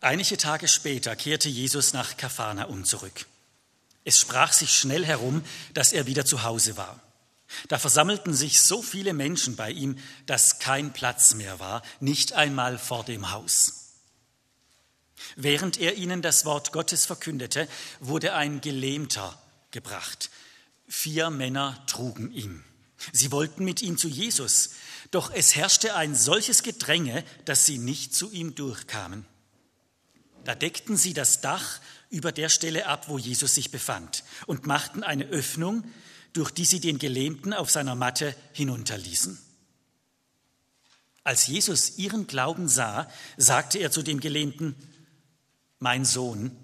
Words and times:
Einige 0.00 0.36
Tage 0.36 0.68
später 0.68 1.16
kehrte 1.16 1.48
Jesus 1.48 1.92
nach 1.92 2.16
Kapharnaum 2.16 2.84
zurück. 2.84 3.26
Es 4.04 4.18
sprach 4.18 4.52
sich 4.52 4.72
schnell 4.72 5.04
herum, 5.04 5.44
dass 5.74 5.92
er 5.92 6.06
wieder 6.06 6.24
zu 6.24 6.44
Hause 6.44 6.76
war. 6.76 7.00
Da 7.68 7.78
versammelten 7.78 8.32
sich 8.32 8.60
so 8.60 8.80
viele 8.82 9.12
Menschen 9.12 9.56
bei 9.56 9.70
ihm, 9.70 9.98
dass 10.26 10.60
kein 10.60 10.92
Platz 10.92 11.34
mehr 11.34 11.58
war, 11.58 11.82
nicht 11.98 12.34
einmal 12.34 12.78
vor 12.78 13.04
dem 13.04 13.32
Haus. 13.32 13.72
Während 15.34 15.78
er 15.78 15.96
ihnen 15.96 16.22
das 16.22 16.44
Wort 16.44 16.72
Gottes 16.72 17.06
verkündete, 17.06 17.68
wurde 18.00 18.34
ein 18.34 18.60
Gelähmter 18.60 19.36
gebracht. 19.72 20.30
Vier 20.86 21.30
Männer 21.30 21.82
trugen 21.86 22.32
ihn. 22.32 22.64
Sie 23.12 23.32
wollten 23.32 23.64
mit 23.64 23.82
ihm 23.82 23.98
zu 23.98 24.08
Jesus, 24.08 24.70
doch 25.10 25.32
es 25.32 25.56
herrschte 25.56 25.94
ein 25.94 26.14
solches 26.14 26.62
Gedränge, 26.62 27.24
dass 27.44 27.66
sie 27.66 27.78
nicht 27.78 28.14
zu 28.14 28.30
ihm 28.30 28.54
durchkamen. 28.54 29.26
Da 30.48 30.54
deckten 30.54 30.96
sie 30.96 31.12
das 31.12 31.42
Dach 31.42 31.78
über 32.08 32.32
der 32.32 32.48
Stelle 32.48 32.86
ab, 32.86 33.10
wo 33.10 33.18
Jesus 33.18 33.54
sich 33.54 33.70
befand, 33.70 34.24
und 34.46 34.66
machten 34.66 35.02
eine 35.02 35.26
Öffnung, 35.26 35.84
durch 36.32 36.50
die 36.50 36.64
sie 36.64 36.80
den 36.80 36.98
Gelähmten 36.98 37.52
auf 37.52 37.70
seiner 37.70 37.94
Matte 37.94 38.34
hinunterließen. 38.54 39.38
Als 41.22 41.48
Jesus 41.48 41.98
ihren 41.98 42.26
Glauben 42.26 42.66
sah, 42.66 43.10
sagte 43.36 43.78
er 43.78 43.90
zu 43.90 44.00
dem 44.00 44.20
Gelähmten, 44.20 44.74
Mein 45.80 46.06
Sohn, 46.06 46.56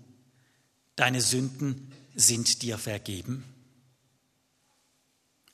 deine 0.96 1.20
Sünden 1.20 1.92
sind 2.14 2.62
dir 2.62 2.78
vergeben. 2.78 3.44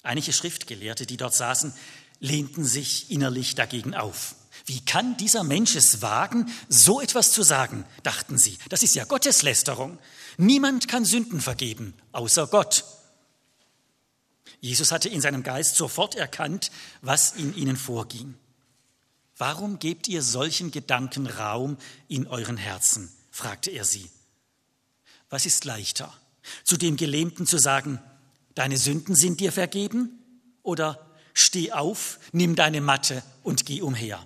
Einige 0.05 0.33
Schriftgelehrte, 0.33 1.05
die 1.05 1.17
dort 1.17 1.35
saßen, 1.35 1.75
lehnten 2.21 2.65
sich 2.65 3.11
innerlich 3.11 3.57
dagegen 3.57 3.97
auf. 3.97 4.37
Wie 4.71 4.85
kann 4.85 5.17
dieser 5.17 5.43
Mensch 5.43 5.75
es 5.75 6.01
wagen, 6.01 6.49
so 6.69 7.01
etwas 7.01 7.33
zu 7.33 7.43
sagen, 7.43 7.85
dachten 8.05 8.39
sie. 8.39 8.57
Das 8.69 8.85
ist 8.85 8.95
ja 8.95 9.05
Gotteslästerung. 9.05 9.99
Niemand 10.37 10.87
kann 10.87 11.05
Sünden 11.05 11.41
vergeben, 11.41 11.93
außer 12.13 12.47
Gott. 12.47 12.85
Jesus 14.61 14.93
hatte 14.93 15.09
in 15.09 15.21
seinem 15.21 15.43
Geist 15.43 15.75
sofort 15.75 16.15
erkannt, 16.15 16.71
was 17.03 17.33
in 17.33 17.53
ihnen 17.57 17.77
vorging. 17.77 18.37
Warum 19.37 19.81
gebt 19.81 20.07
ihr 20.07 20.23
solchen 20.23 20.71
Gedanken 20.71 21.27
Raum 21.27 21.77
in 22.07 22.29
euren 22.29 22.57
Herzen? 22.57 23.13
fragte 23.33 23.73
er 23.73 23.85
sie. 23.85 24.09
Was 25.31 25.47
ist 25.47 25.65
leichter, 25.65 26.15
zu 26.63 26.77
dem 26.77 26.97
Gelähmten 26.97 27.45
zu 27.45 27.59
sagen, 27.59 28.01
deine 28.55 28.79
Sünden 28.79 29.17
sind 29.17 29.41
dir 29.41 29.51
vergeben? 29.51 30.21
Oder 30.63 31.11
steh 31.35 31.73
auf, 31.73 32.21
nimm 32.31 32.55
deine 32.55 32.81
Matte 32.81 33.25
und 33.43 33.67
geh 33.67 33.83
umher. 33.83 34.25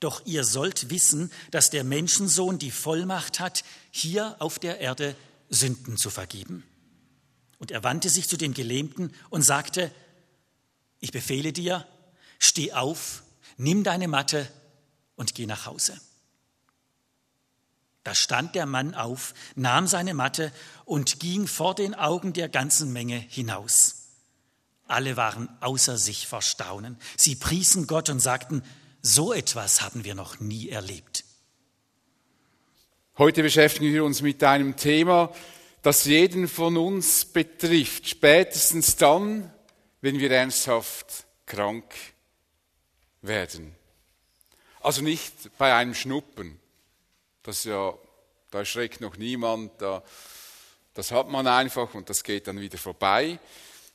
Doch 0.00 0.24
ihr 0.26 0.44
sollt 0.44 0.90
wissen, 0.90 1.32
dass 1.50 1.70
der 1.70 1.84
Menschensohn 1.84 2.58
die 2.58 2.70
Vollmacht 2.70 3.40
hat, 3.40 3.64
hier 3.90 4.36
auf 4.38 4.58
der 4.58 4.80
Erde 4.80 5.16
Sünden 5.50 5.96
zu 5.96 6.10
vergeben. 6.10 6.64
Und 7.58 7.70
er 7.70 7.82
wandte 7.82 8.08
sich 8.08 8.28
zu 8.28 8.36
dem 8.36 8.54
Gelähmten 8.54 9.12
und 9.30 9.42
sagte, 9.42 9.90
ich 11.00 11.10
befehle 11.10 11.52
dir, 11.52 11.86
steh 12.38 12.72
auf, 12.72 13.22
nimm 13.56 13.82
deine 13.82 14.08
Matte 14.08 14.48
und 15.16 15.34
geh 15.34 15.46
nach 15.46 15.66
Hause. 15.66 16.00
Da 18.04 18.14
stand 18.14 18.54
der 18.54 18.66
Mann 18.66 18.94
auf, 18.94 19.34
nahm 19.54 19.86
seine 19.86 20.14
Matte 20.14 20.52
und 20.84 21.20
ging 21.20 21.46
vor 21.46 21.74
den 21.74 21.94
Augen 21.94 22.32
der 22.32 22.48
ganzen 22.48 22.92
Menge 22.92 23.16
hinaus. 23.16 23.96
Alle 24.86 25.16
waren 25.16 25.48
außer 25.60 25.98
sich 25.98 26.26
vor 26.26 26.40
Staunen. 26.40 26.96
Sie 27.16 27.36
priesen 27.36 27.86
Gott 27.86 28.08
und 28.08 28.20
sagten, 28.20 28.62
so 29.02 29.32
etwas 29.32 29.80
haben 29.82 30.04
wir 30.04 30.14
noch 30.14 30.40
nie 30.40 30.68
erlebt. 30.68 31.24
Heute 33.16 33.42
beschäftigen 33.42 33.92
wir 33.92 34.04
uns 34.04 34.22
mit 34.22 34.42
einem 34.44 34.76
Thema, 34.76 35.32
das 35.82 36.04
jeden 36.04 36.48
von 36.48 36.76
uns 36.76 37.24
betrifft, 37.24 38.08
spätestens 38.08 38.96
dann, 38.96 39.52
wenn 40.00 40.18
wir 40.18 40.30
ernsthaft 40.30 41.26
krank 41.46 41.84
werden. 43.22 43.74
Also 44.80 45.02
nicht 45.02 45.34
bei 45.58 45.74
einem 45.74 45.94
Schnuppen, 45.94 46.60
das 47.42 47.64
ja, 47.64 47.94
da 48.50 48.58
erschreckt 48.60 49.00
noch 49.00 49.16
niemand, 49.16 49.82
da, 49.82 50.02
das 50.94 51.10
hat 51.10 51.28
man 51.28 51.46
einfach 51.46 51.94
und 51.94 52.08
das 52.10 52.22
geht 52.22 52.46
dann 52.46 52.60
wieder 52.60 52.78
vorbei, 52.78 53.38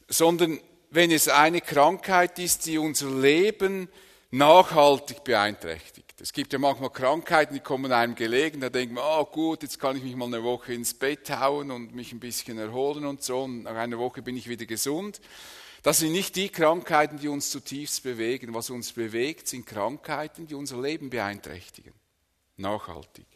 sondern 0.08 0.59
wenn 0.90 1.12
es 1.12 1.28
eine 1.28 1.62
Krankheit 1.62 2.38
ist, 2.40 2.66
die 2.66 2.78
unser 2.78 3.09
Leben 3.09 3.90
nachhaltig 4.34 5.24
beeinträchtigt. 5.24 6.20
Es 6.20 6.34
gibt 6.34 6.54
ja 6.54 6.60
manchmal 6.60 6.90
Krankheiten, 6.90 7.54
die 7.54 7.60
kommen 7.60 7.92
einem 7.92 8.16
gelegen, 8.16 8.62
da 8.62 8.70
denkt 8.70 8.94
man, 8.94 9.04
oh 9.06 9.26
gut, 9.26 9.62
jetzt 9.62 9.80
kann 9.80 9.96
ich 9.96 10.02
mich 10.02 10.16
mal 10.16 10.26
eine 10.26 10.44
Woche 10.44 10.74
ins 10.74 10.96
Bett 10.96 11.30
hauen 11.30 11.70
und 11.70 11.94
mich 11.94 12.12
ein 12.12 12.20
bisschen 12.20 12.58
erholen 12.58 13.06
und 13.06 13.22
so, 13.22 13.44
und 13.44 13.64
nach 13.64 13.76
einer 13.76 14.00
Woche 14.00 14.24
bin 14.24 14.36
ich 14.36 14.50
wieder 14.50 14.66
gesund. 14.66 15.22
Das 15.84 16.00
sind 16.00 16.14
nicht 16.14 16.36
die 16.36 16.50
Krankheiten, 16.50 17.20
die 17.20 17.28
uns 17.28 17.52
zutiefst 17.52 18.04
bewegen. 18.04 18.56
Was 18.56 18.70
uns 18.70 18.94
bewegt, 18.94 19.50
sind 19.50 19.68
Krankheiten, 19.68 20.48
die 20.48 20.56
unser 20.56 20.82
Leben 20.82 21.10
beeinträchtigen. 21.10 21.94
Nachhaltig. 22.58 23.28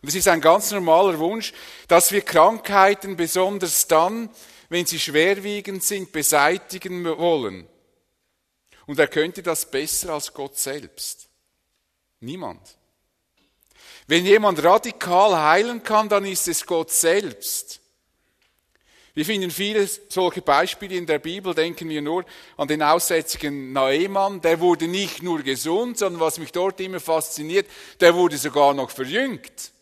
Und 0.00 0.08
es 0.08 0.14
ist 0.14 0.28
ein 0.28 0.40
ganz 0.40 0.70
normaler 0.70 1.18
Wunsch, 1.18 1.52
dass 1.88 2.10
wir 2.10 2.22
Krankheiten 2.22 3.16
besonders 3.16 3.86
dann, 3.86 4.30
wenn 4.70 4.86
sie 4.86 5.00
schwerwiegend 5.00 5.82
sind, 5.82 6.12
beseitigen 6.12 7.04
wollen. 7.04 7.68
Und 8.86 8.98
wer 8.98 9.08
könnte 9.08 9.42
das 9.42 9.70
besser 9.70 10.14
als 10.14 10.32
Gott 10.32 10.58
selbst? 10.58 11.28
Niemand. 12.20 12.76
Wenn 14.06 14.26
jemand 14.26 14.62
radikal 14.62 15.36
heilen 15.36 15.82
kann, 15.82 16.08
dann 16.08 16.24
ist 16.24 16.48
es 16.48 16.66
Gott 16.66 16.90
selbst. 16.90 17.80
Wir 19.14 19.24
finden 19.24 19.50
viele 19.50 19.88
solche 20.08 20.42
Beispiele 20.42 20.96
in 20.96 21.06
der 21.06 21.20
Bibel, 21.20 21.54
denken 21.54 21.88
wir 21.88 22.02
nur 22.02 22.24
an 22.56 22.66
den 22.66 22.82
aussätzigen 22.82 23.72
Naemann, 23.72 24.40
der 24.40 24.58
wurde 24.58 24.88
nicht 24.88 25.22
nur 25.22 25.42
gesund, 25.42 25.98
sondern 25.98 26.20
was 26.20 26.38
mich 26.38 26.50
dort 26.50 26.80
immer 26.80 26.98
fasziniert, 26.98 27.68
der 28.00 28.14
wurde 28.16 28.36
sogar 28.36 28.74
noch 28.74 28.90
verjüngt. 28.90 29.72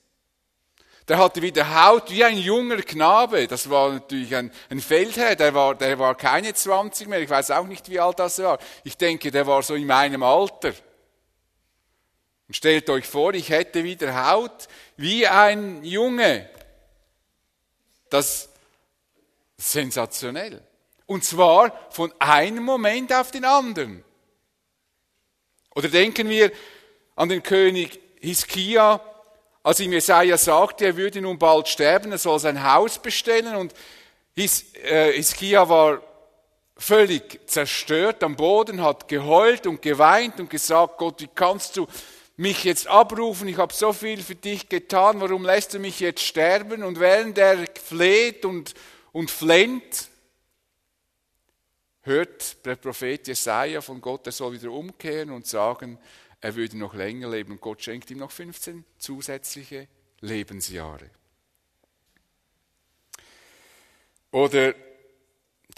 Der 1.08 1.18
hatte 1.18 1.42
wieder 1.42 1.84
Haut 1.84 2.10
wie 2.10 2.24
ein 2.24 2.38
junger 2.38 2.80
Knabe. 2.82 3.46
Das 3.48 3.68
war 3.68 3.90
natürlich 3.90 4.34
ein, 4.34 4.52
ein 4.70 4.80
Feldherr, 4.80 5.34
der 5.34 5.52
war, 5.52 5.74
der 5.74 5.98
war 5.98 6.14
keine 6.14 6.54
20 6.54 7.08
mehr. 7.08 7.20
Ich 7.20 7.30
weiß 7.30 7.50
auch 7.50 7.66
nicht, 7.66 7.90
wie 7.90 7.98
alt 7.98 8.18
das 8.18 8.38
war. 8.38 8.58
Ich 8.84 8.96
denke, 8.96 9.30
der 9.30 9.46
war 9.46 9.62
so 9.62 9.74
in 9.74 9.86
meinem 9.86 10.22
Alter. 10.22 10.72
Und 12.46 12.56
stellt 12.56 12.88
euch 12.90 13.06
vor, 13.06 13.34
ich 13.34 13.48
hätte 13.48 13.82
wieder 13.82 14.30
Haut 14.30 14.68
wie 14.96 15.26
ein 15.26 15.82
Junge. 15.82 16.48
Das 18.10 18.48
ist 19.56 19.72
sensationell. 19.72 20.62
Und 21.06 21.24
zwar 21.24 21.72
von 21.90 22.12
einem 22.18 22.62
Moment 22.62 23.12
auf 23.12 23.30
den 23.30 23.44
anderen. 23.44 24.04
Oder 25.74 25.88
denken 25.88 26.28
wir 26.28 26.52
an 27.16 27.28
den 27.28 27.42
König 27.42 28.00
Hiskia, 28.20 29.00
als 29.62 29.80
ihm 29.80 29.92
Jesaja 29.92 30.36
sagte, 30.36 30.86
er 30.86 30.96
würde 30.96 31.20
nun 31.20 31.38
bald 31.38 31.68
sterben, 31.68 32.12
er 32.12 32.18
soll 32.18 32.38
sein 32.38 32.62
Haus 32.62 32.98
bestellen 32.98 33.54
und 33.56 33.72
His, 34.34 34.74
äh, 34.82 35.12
Hiskia 35.12 35.68
war 35.68 36.02
völlig 36.76 37.40
zerstört 37.48 38.24
am 38.24 38.34
Boden, 38.34 38.82
hat 38.82 39.06
geheult 39.06 39.66
und 39.66 39.82
geweint 39.82 40.40
und 40.40 40.50
gesagt, 40.50 40.98
Gott, 40.98 41.20
wie 41.20 41.28
kannst 41.32 41.76
du 41.76 41.86
mich 42.36 42.64
jetzt 42.64 42.88
abrufen? 42.88 43.46
Ich 43.46 43.58
habe 43.58 43.72
so 43.72 43.92
viel 43.92 44.20
für 44.20 44.34
dich 44.34 44.68
getan, 44.68 45.20
warum 45.20 45.44
lässt 45.44 45.74
du 45.74 45.78
mich 45.78 46.00
jetzt 46.00 46.22
sterben? 46.22 46.82
Und 46.82 46.98
während 46.98 47.38
er 47.38 47.58
fleht 47.84 48.44
und, 48.44 48.74
und 49.12 49.30
flennt, 49.30 50.08
hört 52.00 52.64
der 52.66 52.76
Prophet 52.76 53.28
Jesaja 53.28 53.80
von 53.80 54.00
Gott, 54.00 54.26
er 54.26 54.32
soll 54.32 54.54
wieder 54.54 54.72
umkehren 54.72 55.30
und 55.30 55.46
sagen, 55.46 55.98
er 56.42 56.54
würde 56.56 56.76
noch 56.76 56.94
länger 56.94 57.30
leben 57.30 57.58
Gott 57.60 57.82
schenkt 57.82 58.10
ihm 58.10 58.18
noch 58.18 58.30
15 58.30 58.84
zusätzliche 58.98 59.88
Lebensjahre. 60.20 61.08
Oder 64.30 64.74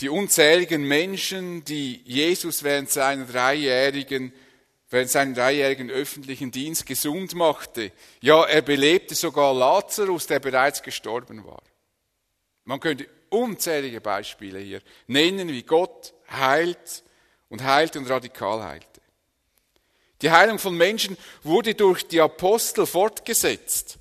die 0.01 0.09
unzähligen 0.09 0.83
Menschen, 0.89 1.65
die 1.65 2.03
Jesus 2.05 2.65
während 2.65 2.91
seiner 2.91 3.27
dreijährigen 3.27 4.33
während 4.91 5.11
seinen 5.11 5.35
dreijährigen 5.35 5.91
öffentlichen 5.91 6.53
Dienst 6.53 6.87
gesund 6.87 7.35
machte. 7.35 7.91
Ja, 8.21 8.45
er 8.45 8.63
belebte 8.63 9.17
sogar 9.17 9.53
Lazarus, 9.53 10.29
der 10.29 10.39
bereits 10.39 10.83
gestorben 10.83 11.45
war. 11.45 11.63
Man 12.65 12.79
könnte 12.79 13.09
unzählige 13.29 14.01
Beispiele 14.01 14.61
hier 14.61 14.81
nennen, 15.09 15.49
wie 15.49 15.65
Gott 15.65 16.15
heilt 16.31 17.03
und 17.49 17.65
heilt 17.65 17.97
und 17.97 18.09
radikal 18.09 18.63
heilt. 18.63 18.94
Die 20.23 20.31
Heilung 20.31 20.59
von 20.59 20.77
Menschen 20.77 21.17
wurde 21.43 21.75
durch 21.75 22.07
die 22.07 22.21
Apostel 22.21 22.87
fortgesetzt. 22.87 23.99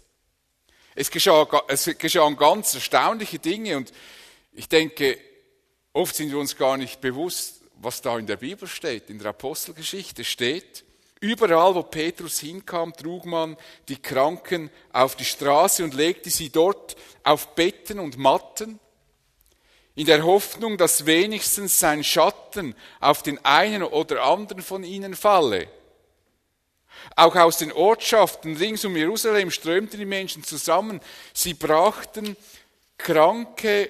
Es, 0.96 1.10
geschah, 1.10 1.48
es 1.68 1.86
geschahen 1.98 2.38
ganz 2.38 2.76
erstaunliche 2.76 3.40
Dinge 3.40 3.78
und 3.78 3.92
ich 4.52 4.70
denke, 4.70 5.18
oft 5.92 6.16
sind 6.16 6.32
wir 6.32 6.38
uns 6.38 6.56
gar 6.56 6.78
nicht 6.78 7.02
bewusst, 7.02 7.62
was 7.76 8.02
da 8.02 8.18
in 8.20 8.28
der 8.28 8.38
Bibel 8.38 8.68
steht. 8.68 9.10
In 9.10 9.18
der 9.18 9.30
Apostelgeschichte 9.30 10.24
steht 10.24 10.84
Überall, 11.24 11.74
wo 11.74 11.84
Petrus 11.84 12.40
hinkam, 12.42 12.92
trug 12.92 13.24
man 13.24 13.56
die 13.88 13.96
Kranken 13.96 14.70
auf 14.92 15.16
die 15.16 15.24
Straße 15.24 15.82
und 15.82 15.94
legte 15.94 16.30
sie 16.30 16.50
dort 16.50 16.98
auf 17.24 17.56
Betten 17.56 18.00
und 18.00 18.18
Matten, 18.18 18.78
in 19.96 20.06
der 20.06 20.26
Hoffnung, 20.26 20.78
dass 20.78 21.06
wenigstens 21.06 21.80
sein 21.80 22.04
Schatten 22.04 22.76
auf 23.00 23.24
den 23.24 23.40
einen 23.46 23.84
oder 23.84 24.22
anderen 24.22 24.62
von 24.62 24.84
ihnen 24.84 25.16
falle. 25.16 25.70
Auch 27.16 27.36
aus 27.36 27.58
den 27.58 27.72
Ortschaften 27.72 28.58
rings 28.58 28.86
um 28.86 28.96
Jerusalem 28.96 29.52
strömten 29.52 30.00
die 30.00 30.06
Menschen 30.06 30.44
zusammen. 30.44 31.00
Sie 31.34 31.54
brachten 31.54 32.36
Kranke 32.98 33.90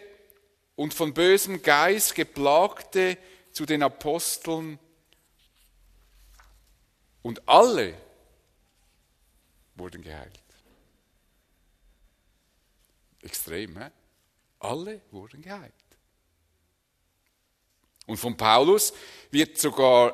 und 0.75 0.93
von 0.93 1.13
bösem 1.13 1.61
Geist 1.61 2.15
geplagte 2.15 3.17
zu 3.51 3.65
den 3.65 3.83
Aposteln 3.83 4.79
und 7.21 7.47
alle 7.47 7.95
wurden 9.75 10.01
geheilt. 10.01 10.39
Extrem, 13.21 13.77
hä? 13.77 13.89
Alle 14.59 15.01
wurden 15.11 15.41
geheilt. 15.41 15.73
Und 18.05 18.17
von 18.17 18.35
Paulus 18.35 18.93
wird 19.31 19.57
sogar 19.57 20.13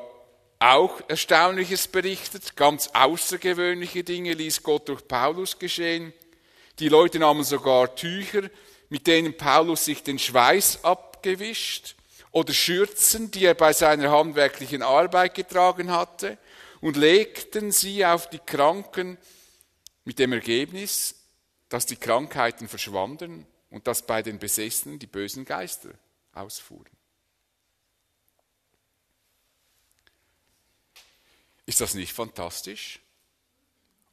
auch 0.60 1.00
Erstaunliches 1.08 1.88
berichtet, 1.88 2.54
ganz 2.54 2.90
außergewöhnliche 2.92 4.04
Dinge 4.04 4.34
ließ 4.34 4.62
Gott 4.62 4.88
durch 4.88 5.08
Paulus 5.08 5.58
geschehen. 5.58 6.12
Die 6.78 6.88
Leute 6.88 7.18
nahmen 7.18 7.44
sogar 7.44 7.94
Tücher, 7.96 8.50
mit 8.90 9.06
denen 9.06 9.36
Paulus 9.36 9.86
sich 9.86 10.02
den 10.02 10.18
Schweiß 10.18 10.84
abgewischt, 10.84 11.96
oder 12.32 12.52
Schürzen, 12.52 13.30
die 13.32 13.44
er 13.44 13.54
bei 13.54 13.72
seiner 13.72 14.12
handwerklichen 14.12 14.82
Arbeit 14.82 15.34
getragen 15.34 15.90
hatte, 15.90 16.38
und 16.80 16.96
legten 16.96 17.72
sie 17.72 18.04
auf 18.06 18.30
die 18.30 18.38
Kranken 18.38 19.18
mit 20.04 20.18
dem 20.18 20.32
Ergebnis, 20.32 21.14
dass 21.68 21.86
die 21.86 21.96
Krankheiten 21.96 22.68
verschwanden 22.68 23.46
und 23.70 23.86
dass 23.86 24.02
bei 24.02 24.22
den 24.22 24.38
Besessenen 24.38 24.98
die 24.98 25.06
bösen 25.06 25.44
Geister 25.44 25.90
ausfuhren. 26.32 26.99
Ist 31.70 31.80
das 31.80 31.94
nicht 31.94 32.12
fantastisch? 32.12 32.98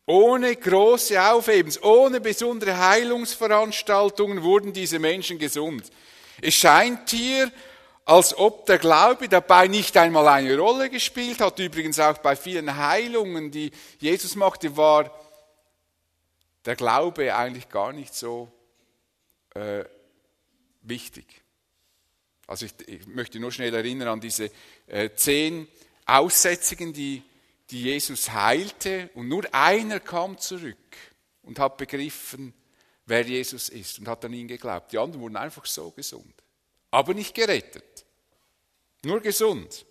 Ohne 0.05 0.55
große 0.55 1.19
Aufhebens, 1.19 1.81
ohne 1.81 2.21
besondere 2.21 2.77
Heilungsveranstaltungen 2.77 4.43
wurden 4.43 4.73
diese 4.73 4.99
Menschen 4.99 5.39
gesund. 5.39 5.91
Es 6.39 6.53
scheint 6.53 7.09
hier, 7.09 7.51
als 8.05 8.37
ob 8.37 8.67
der 8.67 8.77
Glaube 8.77 9.27
dabei 9.27 9.67
nicht 9.67 9.97
einmal 9.97 10.27
eine 10.27 10.55
Rolle 10.55 10.91
gespielt 10.91 11.41
hat. 11.41 11.57
Übrigens 11.57 11.99
auch 11.99 12.19
bei 12.19 12.35
vielen 12.35 12.77
Heilungen, 12.77 13.49
die 13.49 13.71
Jesus 13.97 14.35
machte, 14.35 14.77
war 14.77 15.09
der 16.63 16.75
Glaube 16.75 17.35
eigentlich 17.35 17.69
gar 17.69 17.91
nicht 17.91 18.13
so 18.13 18.51
äh, 19.55 19.83
wichtig. 20.83 21.25
Also 22.45 22.67
ich, 22.67 22.73
ich, 22.87 23.07
möchte 23.07 23.39
nur 23.39 23.51
schnell 23.51 23.73
erinnern 23.73 24.09
an 24.09 24.21
diese 24.21 24.51
äh, 24.85 25.09
zehn 25.15 25.67
Aussätzigen, 26.05 26.93
die 26.93 27.23
die 27.69 27.83
Jesus 27.83 28.31
heilte 28.31 29.09
und 29.13 29.27
nur 29.27 29.43
einer 29.53 29.99
kam 29.99 30.37
zurück 30.37 30.77
und 31.41 31.59
hat 31.59 31.77
begriffen, 31.77 32.53
wer 33.05 33.23
Jesus 33.23 33.69
ist 33.69 33.99
und 33.99 34.07
hat 34.07 34.23
an 34.25 34.33
ihn 34.33 34.47
geglaubt. 34.47 34.91
Die 34.91 34.97
anderen 34.97 35.21
wurden 35.21 35.37
einfach 35.37 35.65
so 35.65 35.91
gesund, 35.91 36.33
aber 36.91 37.13
nicht 37.13 37.33
gerettet, 37.33 38.05
nur 39.03 39.19
gesund. 39.19 39.85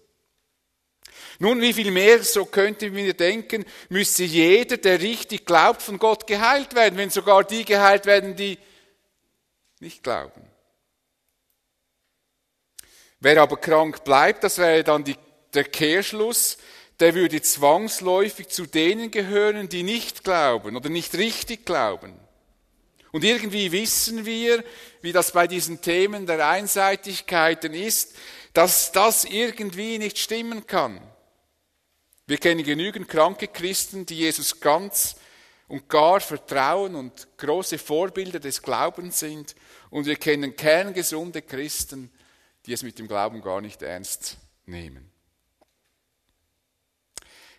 Nun, 1.38 1.60
wie 1.60 1.72
viel 1.72 1.90
mehr, 1.90 2.22
so 2.22 2.46
könnte 2.46 2.90
mir 2.90 3.14
denken, 3.14 3.64
müsste 3.88 4.24
jeder, 4.24 4.76
der 4.76 5.00
richtig 5.00 5.46
glaubt, 5.46 5.82
von 5.82 5.98
Gott 5.98 6.26
geheilt 6.26 6.74
werden, 6.74 6.98
wenn 6.98 7.10
sogar 7.10 7.44
die 7.44 7.64
geheilt 7.64 8.06
werden, 8.06 8.36
die 8.36 8.58
nicht 9.80 10.02
glauben. 10.02 10.42
Wer 13.20 13.40
aber 13.42 13.56
krank 13.56 14.04
bleibt, 14.04 14.44
das 14.44 14.58
wäre 14.58 14.84
dann 14.84 15.04
die, 15.04 15.16
der 15.54 15.64
Kehrschluss, 15.64 16.58
der 17.00 17.14
würde 17.14 17.42
zwangsläufig 17.42 18.48
zu 18.48 18.66
denen 18.66 19.10
gehören, 19.10 19.68
die 19.68 19.82
nicht 19.82 20.24
glauben 20.24 20.76
oder 20.76 20.88
nicht 20.88 21.14
richtig 21.14 21.66
glauben. 21.66 22.14
Und 23.12 23.24
irgendwie 23.24 23.72
wissen 23.72 24.26
wir, 24.26 24.64
wie 25.02 25.12
das 25.12 25.32
bei 25.32 25.46
diesen 25.46 25.80
Themen 25.80 26.26
der 26.26 26.46
Einseitigkeiten 26.48 27.72
ist, 27.72 28.14
dass 28.52 28.92
das 28.92 29.24
irgendwie 29.24 29.98
nicht 29.98 30.18
stimmen 30.18 30.66
kann. 30.66 31.00
Wir 32.26 32.38
kennen 32.38 32.64
genügend 32.64 33.08
kranke 33.08 33.48
Christen, 33.48 34.04
die 34.06 34.16
Jesus 34.16 34.60
ganz 34.60 35.16
und 35.68 35.88
gar 35.88 36.20
vertrauen 36.20 36.94
und 36.94 37.28
große 37.38 37.78
Vorbilder 37.78 38.40
des 38.40 38.62
Glaubens 38.62 39.18
sind. 39.18 39.54
Und 39.90 40.06
wir 40.06 40.16
kennen 40.16 40.56
kerngesunde 40.56 41.42
Christen, 41.42 42.10
die 42.66 42.72
es 42.72 42.82
mit 42.82 42.98
dem 42.98 43.08
Glauben 43.08 43.40
gar 43.42 43.60
nicht 43.60 43.82
ernst 43.82 44.36
nehmen. 44.64 45.15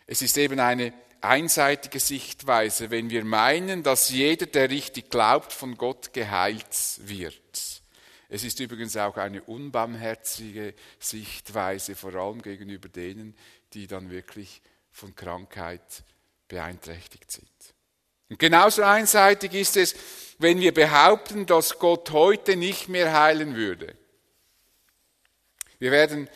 Es 0.07 0.21
ist 0.21 0.37
eben 0.37 0.59
eine 0.59 0.93
einseitige 1.19 1.99
Sichtweise, 1.99 2.89
wenn 2.89 3.09
wir 3.09 3.25
meinen, 3.25 3.83
dass 3.83 4.09
jeder, 4.09 4.45
der 4.45 4.69
richtig 4.69 5.09
glaubt, 5.09 5.51
von 5.51 5.77
Gott 5.77 6.13
geheilt 6.13 6.65
wird. 6.99 7.81
Es 8.29 8.43
ist 8.43 8.59
übrigens 8.59 8.95
auch 8.97 9.17
eine 9.17 9.41
unbarmherzige 9.43 10.73
Sichtweise, 10.99 11.95
vor 11.95 12.13
allem 12.15 12.41
gegenüber 12.41 12.89
denen, 12.89 13.35
die 13.73 13.87
dann 13.87 14.09
wirklich 14.09 14.61
von 14.91 15.15
Krankheit 15.15 16.03
beeinträchtigt 16.47 17.31
sind. 17.31 17.47
Und 18.29 18.39
genauso 18.39 18.83
einseitig 18.83 19.53
ist 19.53 19.77
es, 19.77 19.95
wenn 20.39 20.59
wir 20.59 20.73
behaupten, 20.73 21.45
dass 21.45 21.79
Gott 21.79 22.11
heute 22.11 22.55
nicht 22.55 22.89
mehr 22.89 23.17
heilen 23.17 23.55
würde. 23.55 23.95
Wir 25.79 25.91
werden 25.91 26.29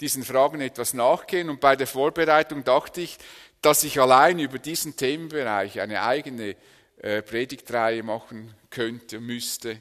diesen 0.00 0.24
Fragen 0.24 0.60
etwas 0.60 0.94
nachgehen. 0.94 1.50
Und 1.50 1.60
bei 1.60 1.76
der 1.76 1.86
Vorbereitung 1.86 2.64
dachte 2.64 3.00
ich, 3.00 3.18
dass 3.62 3.84
ich 3.84 4.00
allein 4.00 4.38
über 4.38 4.58
diesen 4.58 4.96
Themenbereich 4.96 5.80
eine 5.80 6.02
eigene 6.02 6.56
äh, 6.98 7.22
Predigtreihe 7.22 8.02
machen 8.02 8.54
könnte, 8.70 9.20
müsste. 9.20 9.80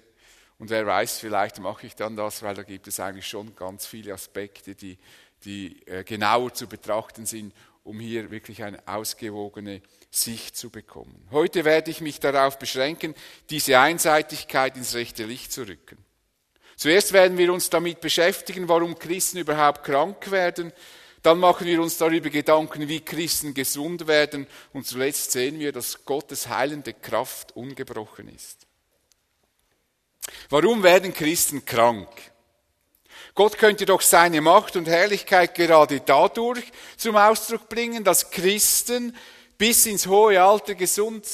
Und 0.59 0.69
wer 0.69 0.85
weiß, 0.85 1.19
vielleicht 1.19 1.59
mache 1.59 1.85
ich 1.85 1.95
dann 1.95 2.15
das, 2.15 2.41
weil 2.41 2.55
da 2.55 2.63
gibt 2.63 2.87
es 2.87 2.99
eigentlich 2.99 3.27
schon 3.27 3.55
ganz 3.55 3.85
viele 3.85 4.13
Aspekte, 4.13 4.73
die, 4.73 4.97
die 5.43 5.85
äh, 5.87 6.03
genauer 6.03 6.53
zu 6.53 6.67
betrachten 6.67 7.25
sind, 7.25 7.53
um 7.83 7.99
hier 7.99 8.31
wirklich 8.31 8.63
eine 8.63 8.85
ausgewogene 8.87 9.81
Sicht 10.09 10.57
zu 10.57 10.69
bekommen. 10.69 11.27
Heute 11.31 11.63
werde 11.63 11.91
ich 11.91 12.01
mich 12.01 12.19
darauf 12.19 12.57
beschränken, 12.57 13.13
diese 13.49 13.79
Einseitigkeit 13.79 14.75
ins 14.75 14.95
rechte 14.95 15.25
Licht 15.25 15.51
zu 15.51 15.67
rücken. 15.67 15.97
Zuerst 16.77 17.11
werden 17.11 17.39
wir 17.39 17.51
uns 17.51 17.71
damit 17.71 18.01
beschäftigen, 18.01 18.69
warum 18.69 18.97
Christen 18.99 19.39
überhaupt 19.39 19.83
krank 19.83 20.29
werden. 20.29 20.71
Dann 21.23 21.39
machen 21.39 21.65
wir 21.65 21.81
uns 21.81 21.97
darüber 21.97 22.29
Gedanken, 22.29 22.87
wie 22.87 23.01
Christen 23.01 23.55
gesund 23.55 24.05
werden. 24.05 24.45
Und 24.73 24.85
zuletzt 24.85 25.31
sehen 25.31 25.59
wir, 25.59 25.71
dass 25.71 26.05
Gottes 26.05 26.47
heilende 26.47 26.93
Kraft 26.93 27.55
ungebrochen 27.55 28.29
ist. 28.29 28.67
Warum 30.49 30.83
werden 30.83 31.15
Christen 31.15 31.65
krank? 31.65 32.09
Gott 33.33 33.57
könnte 33.57 33.87
doch 33.87 34.01
seine 34.01 34.41
Macht 34.41 34.75
und 34.75 34.87
Herrlichkeit 34.87 35.55
gerade 35.55 35.99
dadurch 36.01 36.65
zum 36.95 37.15
Ausdruck 37.15 37.69
bringen, 37.69 38.03
dass 38.03 38.29
Christen 38.29 39.15
bis 39.57 39.87
ins 39.87 40.05
hohe 40.05 40.39
Alter 40.41 40.75
gesund 40.75 41.25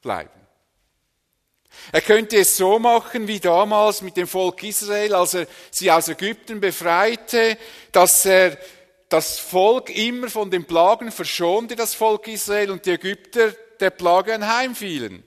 bleiben. 0.00 0.43
Er 1.92 2.00
könnte 2.00 2.38
es 2.38 2.56
so 2.56 2.78
machen 2.78 3.28
wie 3.28 3.40
damals 3.40 4.02
mit 4.02 4.16
dem 4.16 4.26
Volk 4.26 4.62
Israel, 4.62 5.14
als 5.14 5.34
er 5.34 5.46
sie 5.70 5.90
aus 5.90 6.08
Ägypten 6.08 6.60
befreite, 6.60 7.58
dass 7.92 8.24
er 8.26 8.58
das 9.08 9.38
Volk 9.38 9.90
immer 9.90 10.28
von 10.28 10.50
den 10.50 10.64
Plagen 10.64 11.12
verschonte, 11.12 11.76
das 11.76 11.94
Volk 11.94 12.26
Israel, 12.28 12.70
und 12.70 12.86
die 12.86 12.92
Ägypter 12.92 13.52
der 13.80 13.90
Plage 13.90 14.34
anheimfielen. 14.34 15.22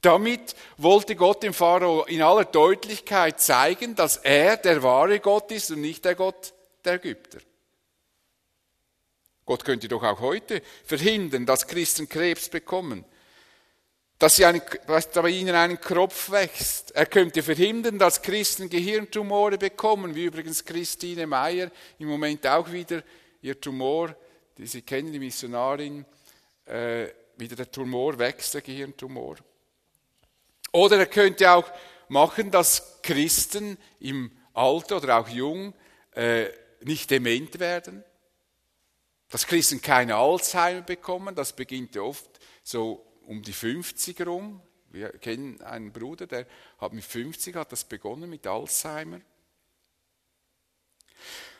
Damit 0.00 0.54
wollte 0.76 1.16
Gott 1.16 1.42
dem 1.42 1.54
Pharao 1.54 2.04
in 2.04 2.20
aller 2.20 2.44
Deutlichkeit 2.44 3.40
zeigen, 3.40 3.94
dass 3.94 4.18
er 4.18 4.58
der 4.58 4.82
wahre 4.82 5.18
Gott 5.18 5.50
ist 5.50 5.70
und 5.70 5.80
nicht 5.80 6.04
der 6.04 6.14
Gott 6.14 6.52
der 6.84 6.94
Ägypter. 6.94 7.38
Gott 9.46 9.64
könnte 9.64 9.88
doch 9.88 10.02
auch 10.02 10.20
heute 10.20 10.62
verhindern, 10.84 11.46
dass 11.46 11.66
Christen 11.66 12.08
Krebs 12.08 12.48
bekommen 12.48 13.04
dass, 14.18 14.36
sie 14.36 14.44
einen, 14.44 14.62
dass 14.86 15.10
bei 15.10 15.28
ihnen 15.30 15.54
ein 15.54 15.80
Kropf 15.80 16.30
wächst. 16.30 16.92
Er 16.92 17.06
könnte 17.06 17.42
verhindern, 17.42 17.98
dass 17.98 18.22
Christen 18.22 18.68
Gehirntumore 18.68 19.58
bekommen, 19.58 20.14
wie 20.14 20.24
übrigens 20.24 20.64
Christine 20.64 21.26
Meyer 21.26 21.70
im 21.98 22.08
Moment 22.08 22.46
auch 22.46 22.70
wieder 22.70 23.02
ihr 23.42 23.60
Tumor, 23.60 24.14
die 24.56 24.66
Sie 24.66 24.82
kennen, 24.82 25.12
die 25.12 25.18
Missionarin, 25.18 26.04
äh, 26.66 27.08
wieder 27.36 27.56
der 27.56 27.70
Tumor 27.70 28.18
wächst, 28.18 28.54
der 28.54 28.62
Gehirntumor. 28.62 29.36
Oder 30.72 30.98
er 30.98 31.06
könnte 31.06 31.50
auch 31.50 31.70
machen, 32.08 32.50
dass 32.50 33.00
Christen 33.02 33.76
im 34.00 34.30
Alter 34.54 34.98
oder 34.98 35.18
auch 35.18 35.28
jung 35.28 35.74
äh, 36.12 36.46
nicht 36.82 37.10
dement 37.10 37.58
werden 37.58 38.04
Dass 39.28 39.46
Christen 39.46 39.80
keine 39.80 40.16
Alzheimer 40.16 40.82
bekommen, 40.82 41.34
das 41.34 41.54
beginnt 41.54 41.94
ja 41.94 42.02
oft 42.02 42.28
so 42.62 43.04
um 43.26 43.42
die 43.42 43.52
50 43.52 44.26
rum. 44.26 44.60
Wir 44.90 45.10
kennen 45.10 45.60
einen 45.62 45.92
Bruder, 45.92 46.26
der 46.26 46.46
hat 46.78 46.92
mit 46.92 47.04
50 47.04 47.56
hat 47.56 47.72
das 47.72 47.84
begonnen 47.84 48.30
mit 48.30 48.46
Alzheimer. 48.46 49.20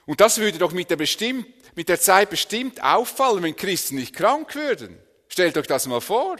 Und 0.07 0.21
das 0.21 0.39
würde 0.39 0.59
doch 0.59 0.73
mit 0.73 0.91
der, 0.91 0.97
bestimmt, 0.97 1.47
mit 1.75 1.89
der 1.89 2.01
Zeit 2.01 2.31
bestimmt 2.31 2.83
auffallen, 2.83 3.43
wenn 3.43 3.57
Christen 3.57 3.97
nicht 3.97 4.15
krank 4.15 4.55
würden. 4.55 4.99
Stellt 5.29 5.57
euch 5.57 5.67
das 5.67 5.87
mal 5.87 6.01
vor. 6.01 6.37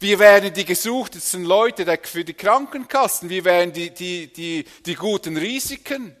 Wir 0.00 0.18
wären 0.18 0.52
die 0.52 0.64
gesuchtesten 0.64 1.44
Leute 1.44 1.98
für 2.02 2.24
die 2.24 2.34
Krankenkassen. 2.34 3.30
Wir 3.30 3.44
wären 3.44 3.72
die, 3.72 3.90
die, 3.90 4.32
die, 4.32 4.64
die 4.84 4.94
guten 4.96 5.36
Risiken. 5.36 6.14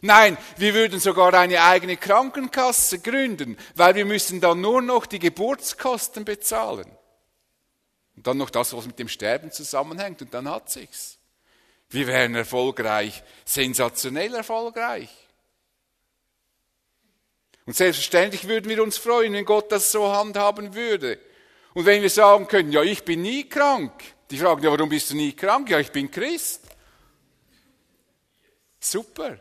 Nein, 0.00 0.38
wir 0.56 0.72
würden 0.72 0.98
sogar 0.98 1.34
eine 1.34 1.62
eigene 1.62 1.98
Krankenkasse 1.98 3.00
gründen, 3.00 3.58
weil 3.74 3.94
wir 3.94 4.06
müssen 4.06 4.40
dann 4.40 4.62
nur 4.62 4.80
noch 4.80 5.04
die 5.04 5.18
Geburtskosten 5.18 6.24
bezahlen. 6.24 6.90
Und 8.16 8.26
dann 8.26 8.38
noch 8.38 8.50
das, 8.50 8.72
was 8.74 8.86
mit 8.86 8.98
dem 8.98 9.08
Sterben 9.08 9.50
zusammenhängt, 9.50 10.22
und 10.22 10.34
dann 10.34 10.48
hat 10.48 10.70
sich's. 10.70 11.18
Wir 11.88 12.06
wären 12.06 12.34
erfolgreich, 12.34 13.22
sensationell 13.44 14.34
erfolgreich. 14.34 15.10
Und 17.66 17.76
selbstverständlich 17.76 18.48
würden 18.48 18.68
wir 18.68 18.82
uns 18.82 18.96
freuen, 18.96 19.32
wenn 19.32 19.44
Gott 19.44 19.70
das 19.70 19.92
so 19.92 20.10
handhaben 20.12 20.74
würde. 20.74 21.18
Und 21.74 21.86
wenn 21.86 22.02
wir 22.02 22.10
sagen 22.10 22.48
können, 22.48 22.72
ja, 22.72 22.82
ich 22.82 23.04
bin 23.04 23.22
nie 23.22 23.48
krank. 23.48 23.92
Die 24.30 24.38
fragen, 24.38 24.62
ja, 24.62 24.70
warum 24.70 24.88
bist 24.88 25.10
du 25.10 25.16
nie 25.16 25.32
krank? 25.32 25.68
Ja, 25.70 25.78
ich 25.78 25.92
bin 25.92 26.10
Christ. 26.10 26.66
Super. 28.78 29.40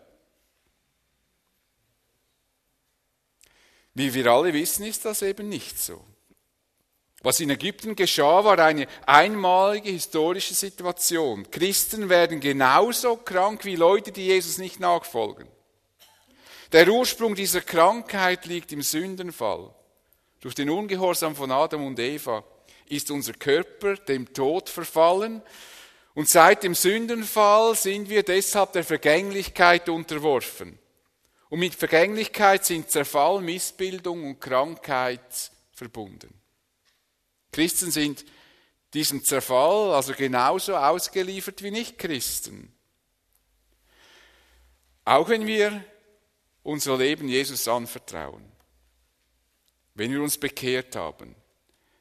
Wie 3.93 4.13
wir 4.13 4.27
alle 4.27 4.53
wissen, 4.53 4.85
ist 4.85 5.05
das 5.05 5.21
eben 5.21 5.49
nicht 5.49 5.79
so. 5.79 6.03
Was 7.21 7.41
in 7.41 7.49
Ägypten 7.49 7.95
geschah, 7.95 8.45
war 8.45 8.59
eine 8.59 8.87
einmalige 9.05 9.89
historische 9.89 10.53
Situation. 10.53 11.49
Christen 11.51 12.07
werden 12.07 12.39
genauso 12.39 13.17
krank 13.17 13.65
wie 13.65 13.75
Leute, 13.75 14.11
die 14.11 14.27
Jesus 14.27 14.57
nicht 14.57 14.79
nachfolgen. 14.79 15.47
Der 16.71 16.87
Ursprung 16.87 17.35
dieser 17.35 17.61
Krankheit 17.61 18.45
liegt 18.45 18.71
im 18.71 18.81
Sündenfall. 18.81 19.73
Durch 20.39 20.55
den 20.55 20.69
Ungehorsam 20.69 21.35
von 21.35 21.51
Adam 21.51 21.85
und 21.85 21.99
Eva 21.99 22.43
ist 22.87 23.11
unser 23.11 23.33
Körper 23.33 23.95
dem 23.95 24.33
Tod 24.33 24.69
verfallen 24.69 25.41
und 26.13 26.29
seit 26.29 26.63
dem 26.63 26.75
Sündenfall 26.75 27.75
sind 27.75 28.09
wir 28.09 28.23
deshalb 28.23 28.73
der 28.73 28.83
Vergänglichkeit 28.83 29.89
unterworfen. 29.89 30.79
Und 31.49 31.59
mit 31.59 31.75
Vergänglichkeit 31.75 32.65
sind 32.65 32.89
Zerfall, 32.89 33.41
Missbildung 33.41 34.25
und 34.25 34.39
Krankheit 34.39 35.51
verbunden. 35.73 36.38
Christen 37.51 37.91
sind 37.91 38.25
diesem 38.93 39.23
Zerfall 39.23 39.93
also 39.93 40.13
genauso 40.13 40.75
ausgeliefert 40.75 41.61
wie 41.63 41.71
Nichtchristen. 41.71 42.73
Auch 45.05 45.29
wenn 45.29 45.45
wir 45.47 45.83
unser 46.63 46.97
Leben 46.97 47.27
Jesus 47.27 47.67
anvertrauen, 47.67 48.43
wenn 49.95 50.11
wir 50.11 50.21
uns 50.21 50.37
bekehrt 50.37 50.95
haben, 50.95 51.35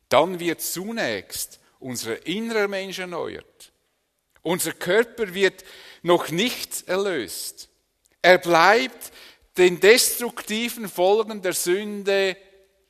dann 0.08 0.40
wird 0.40 0.60
zunächst 0.60 1.60
unser 1.78 2.26
innerer 2.26 2.68
Mensch 2.68 2.98
erneuert. 2.98 3.72
Unser 4.42 4.72
Körper 4.72 5.34
wird 5.34 5.64
noch 6.02 6.30
nicht 6.30 6.88
erlöst. 6.88 7.68
Er 8.22 8.38
bleibt 8.38 9.12
den 9.56 9.80
destruktiven 9.80 10.88
Folgen 10.88 11.42
der 11.42 11.52
Sünde 11.52 12.36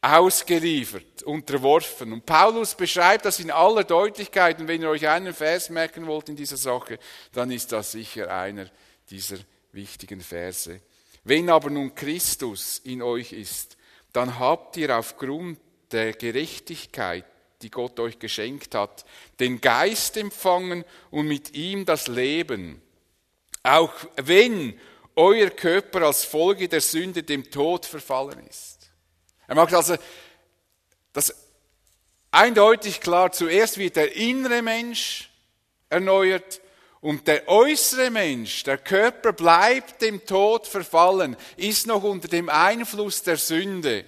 ausgeliefert, 0.00 1.22
unterworfen. 1.24 2.12
Und 2.12 2.24
Paulus 2.24 2.74
beschreibt 2.74 3.24
das 3.24 3.40
in 3.40 3.50
aller 3.50 3.84
Deutlichkeit. 3.84 4.60
Und 4.60 4.68
wenn 4.68 4.82
ihr 4.82 4.90
euch 4.90 5.08
einen 5.08 5.34
Vers 5.34 5.70
merken 5.70 6.06
wollt 6.06 6.28
in 6.28 6.36
dieser 6.36 6.56
Sache, 6.56 6.98
dann 7.32 7.50
ist 7.50 7.72
das 7.72 7.92
sicher 7.92 8.32
einer 8.32 8.70
dieser 9.10 9.38
wichtigen 9.72 10.20
Verse. 10.20 10.80
Wenn 11.24 11.50
aber 11.50 11.70
nun 11.70 11.94
Christus 11.94 12.80
in 12.84 13.02
euch 13.02 13.32
ist, 13.32 13.76
dann 14.12 14.38
habt 14.38 14.76
ihr 14.76 14.96
aufgrund 14.96 15.58
der 15.90 16.12
Gerechtigkeit, 16.12 17.24
die 17.62 17.70
Gott 17.70 17.98
euch 17.98 18.18
geschenkt 18.18 18.74
hat, 18.74 19.04
den 19.40 19.60
Geist 19.60 20.16
empfangen 20.16 20.84
und 21.10 21.26
mit 21.26 21.54
ihm 21.54 21.84
das 21.84 22.06
Leben. 22.06 22.80
Auch 23.64 23.92
wenn 24.16 24.78
euer 25.16 25.50
Körper 25.50 26.02
als 26.02 26.24
Folge 26.24 26.68
der 26.68 26.80
Sünde 26.80 27.24
dem 27.24 27.50
Tod 27.50 27.84
verfallen 27.84 28.46
ist. 28.46 28.77
Er 29.48 29.54
macht 29.56 29.74
also 29.74 29.96
das 31.12 31.34
eindeutig 32.30 33.00
klar, 33.00 33.32
zuerst 33.32 33.78
wird 33.78 33.96
der 33.96 34.14
innere 34.14 34.62
Mensch 34.62 35.30
erneuert 35.88 36.60
und 37.00 37.26
der 37.26 37.48
äußere 37.48 38.10
Mensch, 38.10 38.62
der 38.64 38.78
Körper 38.78 39.32
bleibt 39.32 40.02
dem 40.02 40.24
Tod 40.26 40.66
verfallen, 40.66 41.36
ist 41.56 41.86
noch 41.86 42.02
unter 42.02 42.28
dem 42.28 42.48
Einfluss 42.48 43.22
der 43.22 43.36
Sünde. 43.36 44.04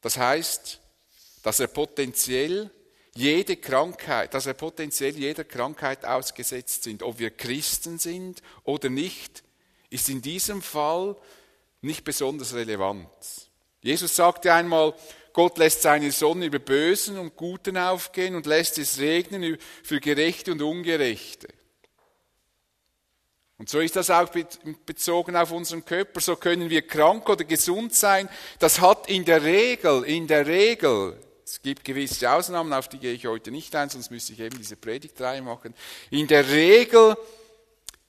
Das 0.00 0.16
heißt, 0.16 0.80
dass 1.42 1.60
er 1.60 1.68
potenziell 1.68 2.70
jede 3.14 3.56
Krankheit, 3.56 4.34
dass 4.34 4.46
er 4.46 4.54
potenziell 4.54 5.16
jeder 5.16 5.44
Krankheit 5.44 6.04
ausgesetzt 6.04 6.82
sind. 6.82 7.02
Ob 7.02 7.18
wir 7.18 7.30
Christen 7.30 7.98
sind 7.98 8.42
oder 8.64 8.90
nicht, 8.90 9.44
ist 9.88 10.08
in 10.08 10.20
diesem 10.20 10.62
Fall 10.62 11.16
nicht 11.84 12.04
besonders 12.04 12.54
relevant. 12.54 13.08
Jesus 13.80 14.16
sagte 14.16 14.52
einmal, 14.52 14.94
Gott 15.32 15.58
lässt 15.58 15.82
seine 15.82 16.12
Sonne 16.12 16.46
über 16.46 16.58
Bösen 16.58 17.18
und 17.18 17.36
Guten 17.36 17.76
aufgehen 17.76 18.34
und 18.34 18.46
lässt 18.46 18.78
es 18.78 18.98
regnen 18.98 19.58
für 19.82 20.00
Gerechte 20.00 20.52
und 20.52 20.62
Ungerechte. 20.62 21.48
Und 23.58 23.68
so 23.68 23.80
ist 23.80 23.96
das 23.96 24.10
auch 24.10 24.30
bezogen 24.84 25.36
auf 25.36 25.52
unseren 25.52 25.84
Körper. 25.84 26.20
So 26.20 26.36
können 26.36 26.70
wir 26.70 26.82
krank 26.86 27.28
oder 27.28 27.44
gesund 27.44 27.94
sein. 27.94 28.28
Das 28.58 28.80
hat 28.80 29.08
in 29.08 29.24
der 29.24 29.42
Regel, 29.42 30.04
in 30.04 30.26
der 30.26 30.46
Regel 30.46 31.18
es 31.44 31.60
gibt 31.60 31.84
gewisse 31.84 32.30
Ausnahmen, 32.30 32.72
auf 32.72 32.88
die 32.88 32.98
gehe 32.98 33.12
ich 33.12 33.26
heute 33.26 33.50
nicht 33.50 33.76
ein, 33.76 33.90
sonst 33.90 34.10
müsste 34.10 34.32
ich 34.32 34.40
eben 34.40 34.56
diese 34.56 34.76
Predigtreihe 34.76 35.42
machen. 35.42 35.74
In 36.10 36.26
der 36.26 36.48
Regel 36.48 37.16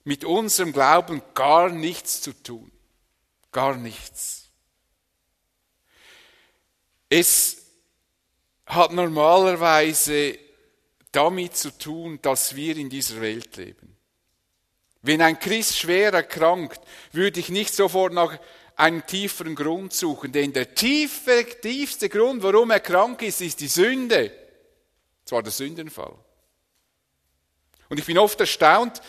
mit 0.04 0.24
unserem 0.24 0.72
Glauben 0.72 1.20
gar 1.34 1.68
nichts 1.68 2.22
zu 2.22 2.32
tun. 2.32 2.72
Gar 3.56 3.76
nichts. 3.76 4.50
Es 7.08 7.56
hat 8.66 8.92
normalerweise 8.92 10.38
damit 11.10 11.56
zu 11.56 11.70
tun, 11.70 12.18
dass 12.20 12.54
wir 12.54 12.76
in 12.76 12.90
dieser 12.90 13.18
Welt 13.22 13.56
leben. 13.56 13.96
Wenn 15.00 15.22
ein 15.22 15.38
Christ 15.38 15.78
schwer 15.78 16.12
erkrankt, 16.12 16.82
würde 17.12 17.40
ich 17.40 17.48
nicht 17.48 17.74
sofort 17.74 18.12
nach 18.12 18.38
einen 18.74 19.06
tieferen 19.06 19.54
Grund 19.54 19.94
suchen. 19.94 20.32
Denn 20.32 20.52
der 20.52 20.74
tiefe, 20.74 21.46
tiefste 21.62 22.10
Grund, 22.10 22.42
warum 22.42 22.70
er 22.72 22.80
krank 22.80 23.22
ist, 23.22 23.40
ist 23.40 23.60
die 23.60 23.68
Sünde. 23.68 24.32
Zwar 25.24 25.42
der 25.42 25.52
Sündenfall. 25.52 26.14
Und 27.88 27.98
ich 27.98 28.04
bin 28.04 28.18
oft 28.18 28.38
erstaunt, 28.38 29.00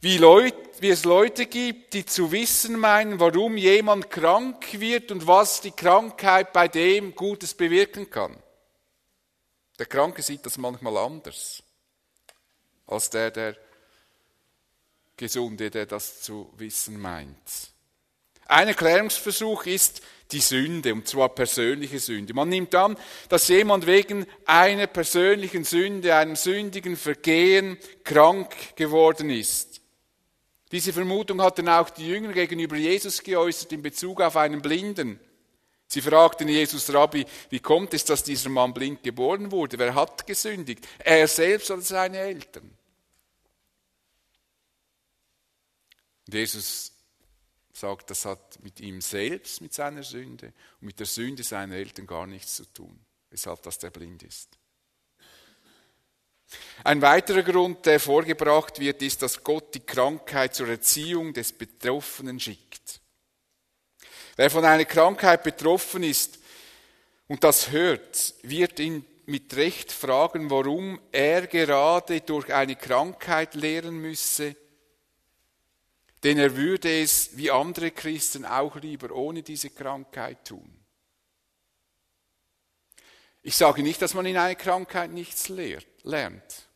wie, 0.00 0.18
Leute, 0.18 0.56
wie 0.80 0.90
es 0.90 1.04
Leute 1.04 1.46
gibt, 1.46 1.94
die 1.94 2.06
zu 2.06 2.30
wissen 2.32 2.78
meinen, 2.78 3.20
warum 3.20 3.56
jemand 3.56 4.10
krank 4.10 4.80
wird 4.80 5.10
und 5.10 5.26
was 5.26 5.60
die 5.60 5.72
Krankheit 5.72 6.52
bei 6.52 6.68
dem 6.68 7.14
Gutes 7.14 7.54
bewirken 7.54 8.10
kann. 8.10 8.36
Der 9.78 9.86
Kranke 9.86 10.22
sieht 10.22 10.44
das 10.44 10.58
manchmal 10.58 10.96
anders 10.96 11.62
als 12.86 13.10
der, 13.10 13.30
der 13.30 13.56
Gesunde, 15.16 15.70
der 15.70 15.86
das 15.86 16.22
zu 16.22 16.52
wissen 16.56 17.00
meint. 17.00 17.36
Ein 18.46 18.68
Erklärungsversuch 18.68 19.66
ist 19.66 20.00
die 20.32 20.40
Sünde, 20.40 20.94
und 20.94 21.06
zwar 21.06 21.28
persönliche 21.28 21.98
Sünde. 21.98 22.32
Man 22.34 22.48
nimmt 22.48 22.74
an, 22.74 22.96
dass 23.28 23.48
jemand 23.48 23.86
wegen 23.86 24.26
einer 24.46 24.86
persönlichen 24.86 25.64
Sünde, 25.64 26.14
einem 26.14 26.36
sündigen 26.36 26.96
Vergehen 26.96 27.78
krank 28.04 28.76
geworden 28.76 29.30
ist. 29.30 29.77
Diese 30.70 30.92
Vermutung 30.92 31.40
hatten 31.40 31.68
auch 31.68 31.90
die 31.90 32.06
Jünger 32.06 32.32
gegenüber 32.32 32.76
Jesus 32.76 33.22
geäußert 33.22 33.72
in 33.72 33.82
Bezug 33.82 34.20
auf 34.20 34.36
einen 34.36 34.60
Blinden. 34.60 35.18
Sie 35.86 36.02
fragten 36.02 36.48
Jesus, 36.48 36.92
Rabbi, 36.92 37.24
wie 37.48 37.60
kommt 37.60 37.94
es, 37.94 38.04
dass 38.04 38.22
dieser 38.22 38.50
Mann 38.50 38.74
blind 38.74 39.02
geboren 39.02 39.50
wurde? 39.50 39.78
Wer 39.78 39.94
hat 39.94 40.26
gesündigt? 40.26 40.86
Er 40.98 41.26
selbst 41.26 41.70
oder 41.70 41.80
seine 41.80 42.18
Eltern? 42.18 42.70
Jesus 46.30 46.92
sagt, 47.72 48.10
das 48.10 48.26
hat 48.26 48.62
mit 48.62 48.80
ihm 48.80 49.00
selbst, 49.00 49.62
mit 49.62 49.72
seiner 49.72 50.02
Sünde 50.02 50.52
und 50.80 50.86
mit 50.86 50.98
der 50.98 51.06
Sünde 51.06 51.42
seiner 51.42 51.76
Eltern 51.76 52.06
gar 52.06 52.26
nichts 52.26 52.56
zu 52.56 52.66
tun, 52.66 52.98
weshalb 53.30 53.62
das 53.62 53.78
der 53.78 53.90
blind 53.90 54.22
ist. 54.22 54.58
Ein 56.84 57.02
weiterer 57.02 57.42
Grund, 57.42 57.84
der 57.86 58.00
vorgebracht 58.00 58.80
wird, 58.80 59.02
ist, 59.02 59.22
dass 59.22 59.42
Gott 59.42 59.74
die 59.74 59.80
Krankheit 59.80 60.54
zur 60.54 60.68
Erziehung 60.68 61.32
des 61.32 61.52
Betroffenen 61.52 62.40
schickt. 62.40 63.00
Wer 64.36 64.50
von 64.50 64.64
einer 64.64 64.84
Krankheit 64.84 65.42
betroffen 65.42 66.02
ist 66.02 66.38
und 67.26 67.42
das 67.44 67.70
hört, 67.70 68.34
wird 68.42 68.78
ihn 68.78 69.04
mit 69.26 69.54
Recht 69.56 69.92
fragen, 69.92 70.48
warum 70.48 71.00
er 71.12 71.46
gerade 71.46 72.22
durch 72.22 72.52
eine 72.54 72.76
Krankheit 72.76 73.54
lehren 73.54 73.98
müsse, 73.98 74.56
denn 76.22 76.38
er 76.38 76.56
würde 76.56 77.02
es 77.02 77.36
wie 77.36 77.50
andere 77.50 77.90
Christen 77.90 78.46
auch 78.46 78.76
lieber 78.76 79.14
ohne 79.14 79.42
diese 79.42 79.70
Krankheit 79.70 80.46
tun. 80.46 80.78
Ich 83.42 83.56
sage 83.56 83.82
nicht, 83.82 84.00
dass 84.02 84.14
man 84.14 84.26
in 84.26 84.36
einer 84.36 84.54
Krankheit 84.54 85.10
nichts 85.10 85.48
lehrt, 85.48 85.86
lernt. 86.02 86.68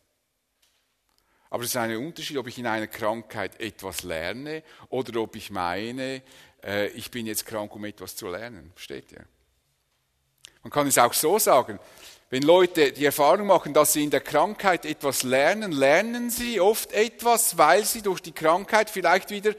Aber 1.49 1.63
es 1.63 1.69
ist 1.69 1.77
ein 1.77 1.95
Unterschied, 1.97 2.37
ob 2.37 2.47
ich 2.47 2.57
in 2.57 2.65
einer 2.65 2.87
Krankheit 2.87 3.59
etwas 3.59 4.03
lerne 4.03 4.63
oder 4.89 5.21
ob 5.21 5.35
ich 5.35 5.51
meine, 5.51 6.23
äh, 6.63 6.87
ich 6.89 7.11
bin 7.11 7.27
jetzt 7.27 7.45
krank, 7.45 7.75
um 7.75 7.85
etwas 7.85 8.15
zu 8.15 8.27
lernen. 8.27 8.71
Versteht 8.73 9.11
ihr? 9.11 9.25
Man 10.63 10.71
kann 10.71 10.87
es 10.87 10.97
auch 10.97 11.13
so 11.13 11.37
sagen, 11.37 11.79
wenn 12.29 12.41
Leute 12.41 12.91
die 12.91 13.05
Erfahrung 13.05 13.45
machen, 13.45 13.73
dass 13.73 13.93
sie 13.93 14.03
in 14.03 14.09
der 14.09 14.21
Krankheit 14.21 14.85
etwas 14.85 15.21
lernen, 15.21 15.71
lernen 15.71 16.31
sie 16.31 16.59
oft 16.59 16.91
etwas, 16.91 17.57
weil 17.59 17.85
sie 17.85 18.01
durch 18.01 18.21
die 18.21 18.31
Krankheit 18.31 18.89
vielleicht 18.89 19.29
wieder 19.29 19.53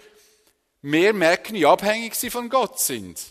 mehr 0.83 1.13
merken, 1.13 1.55
wie 1.55 1.67
abhängig 1.67 2.17
sie 2.17 2.31
von 2.31 2.49
Gott 2.49 2.81
sind. 2.81 3.23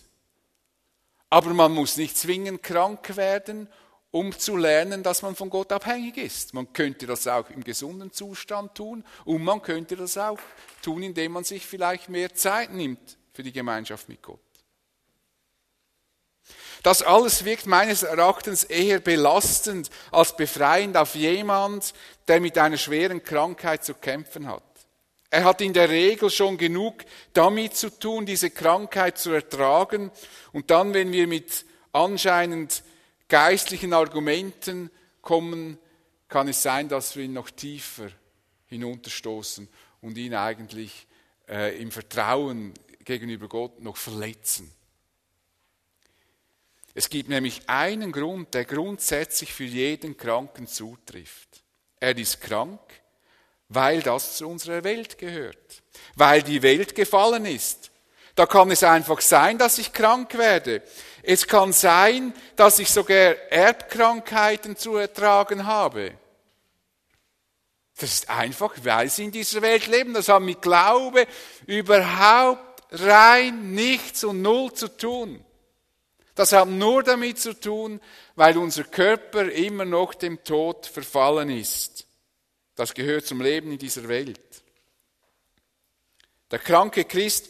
Aber 1.30 1.54
man 1.54 1.74
muss 1.74 1.98
nicht 1.98 2.16
zwingend 2.16 2.64
krank 2.64 3.18
werden, 3.18 3.68
um 4.14 4.32
zu 4.38 4.56
lernen, 4.56 5.02
dass 5.02 5.24
man 5.24 5.36
von 5.36 5.50
Gott 5.50 5.72
abhängig 5.72 6.18
ist. 6.18 6.54
Man 6.54 6.72
könnte 6.72 7.08
das 7.08 7.28
auch 7.28 7.50
im 7.50 7.64
gesunden 7.64 8.12
Zustand 8.12 8.76
tun 8.76 9.04
und 9.26 9.44
man 9.44 9.60
könnte 9.64 9.96
das 9.96 10.20
auch 10.20 10.38
tun, 10.84 11.02
indem 11.02 11.32
man 11.32 11.44
sich 11.44 11.66
vielleicht 11.66 12.10
mehr 12.10 12.32
Zeit 12.36 12.72
nimmt 12.72 13.18
für 13.34 13.42
die 13.42 13.52
Gemeinschaft 13.52 14.08
mit 14.10 14.22
Gott. 14.22 14.40
Das 16.84 17.02
alles 17.02 17.44
wirkt 17.44 17.66
meines 17.66 18.04
Erachtens 18.04 18.64
eher 18.66 19.00
belastend 19.00 19.90
als 20.12 20.38
befreiend 20.38 20.96
auf 20.96 21.16
jemand, 21.16 21.96
der 22.28 22.40
mit 22.40 22.56
einer 22.60 22.78
schweren 22.78 23.24
Krankheit 23.24 23.84
zu 23.84 23.96
kämpfen 23.96 24.48
hat. 24.48 24.62
Er 25.32 25.44
hat 25.44 25.60
in 25.62 25.74
der 25.74 25.90
Regel 25.90 26.30
schon 26.30 26.60
genug 26.60 27.04
damit 27.34 27.76
zu 27.76 27.90
tun, 27.90 28.28
diese 28.28 28.52
Krankheit 28.52 29.18
zu 29.18 29.32
ertragen. 29.32 30.12
Und 30.52 30.70
dann, 30.70 30.94
wenn 30.94 31.12
wir 31.12 31.26
mit 31.26 31.66
anscheinend 31.92 32.84
geistlichen 33.28 33.94
Argumenten 33.94 34.90
kommen, 35.22 35.78
kann 36.28 36.48
es 36.48 36.62
sein, 36.64 36.90
dass 36.90 37.16
wir 37.16 37.24
ihn 37.24 37.34
noch 37.34 37.50
tiefer 37.50 38.10
hinunterstoßen 38.68 39.68
und 40.02 40.18
ihn 40.18 40.34
eigentlich 40.34 41.08
äh, 41.48 41.80
im 41.80 41.92
Vertrauen 41.92 42.74
gegenüber 43.04 43.48
Gott 43.48 43.80
noch 43.82 43.98
verletzen. 43.98 44.72
Es 46.96 47.10
gibt 47.10 47.30
nämlich 47.30 47.62
einen 47.68 48.12
Grund, 48.12 48.54
der 48.54 48.66
grundsätzlich 48.66 49.54
für 49.54 49.64
jeden 49.64 50.16
Kranken 50.16 50.68
zutrifft. 50.68 51.64
Er 52.00 52.18
ist 52.18 52.42
krank, 52.42 52.80
weil 53.70 54.02
das 54.02 54.38
zu 54.38 54.48
unserer 54.48 54.84
Welt 54.84 55.18
gehört, 55.18 55.82
weil 56.16 56.44
die 56.44 56.62
Welt 56.62 56.94
gefallen 56.94 57.46
ist. 57.46 57.92
Da 58.36 58.46
kann 58.46 58.72
es 58.72 58.84
einfach 58.84 59.22
sein, 59.22 59.58
dass 59.58 59.78
ich 59.78 59.94
krank 59.94 60.38
werde. 60.38 60.82
Es 61.24 61.48
kann 61.48 61.72
sein, 61.72 62.34
dass 62.58 62.80
ich 62.80 62.90
sogar 62.90 63.36
Erbkrankheiten 63.50 64.76
zu 64.76 64.98
ertragen 64.98 65.66
habe. 65.66 66.12
Das 67.98 68.12
ist 68.12 68.30
einfach, 68.30 68.74
weil 68.84 69.10
sie 69.10 69.26
in 69.26 69.32
dieser 69.32 69.62
Welt 69.62 69.88
leben. 69.88 70.14
Das 70.14 70.28
hat 70.28 70.42
mit 70.42 70.62
Glaube 70.62 71.26
überhaupt 71.66 72.84
rein 72.92 73.72
nichts 73.74 74.26
und 74.26 74.42
null 74.42 74.74
zu 74.74 74.90
tun. 74.90 75.44
Das 76.36 76.52
hat 76.52 76.68
nur 76.68 77.04
damit 77.04 77.40
zu 77.40 77.58
tun, 77.58 78.02
weil 78.36 78.58
unser 78.58 78.84
Körper 78.84 79.50
immer 79.50 79.86
noch 79.86 80.16
dem 80.16 80.44
Tod 80.44 80.88
verfallen 80.88 81.50
ist. 81.50 82.06
Das 82.76 82.94
gehört 82.94 83.26
zum 83.26 83.40
Leben 83.40 83.72
in 83.72 83.78
dieser 83.78 84.08
Welt. 84.10 84.42
Der 86.52 86.60
kranke 86.60 87.06
Christ 87.06 87.50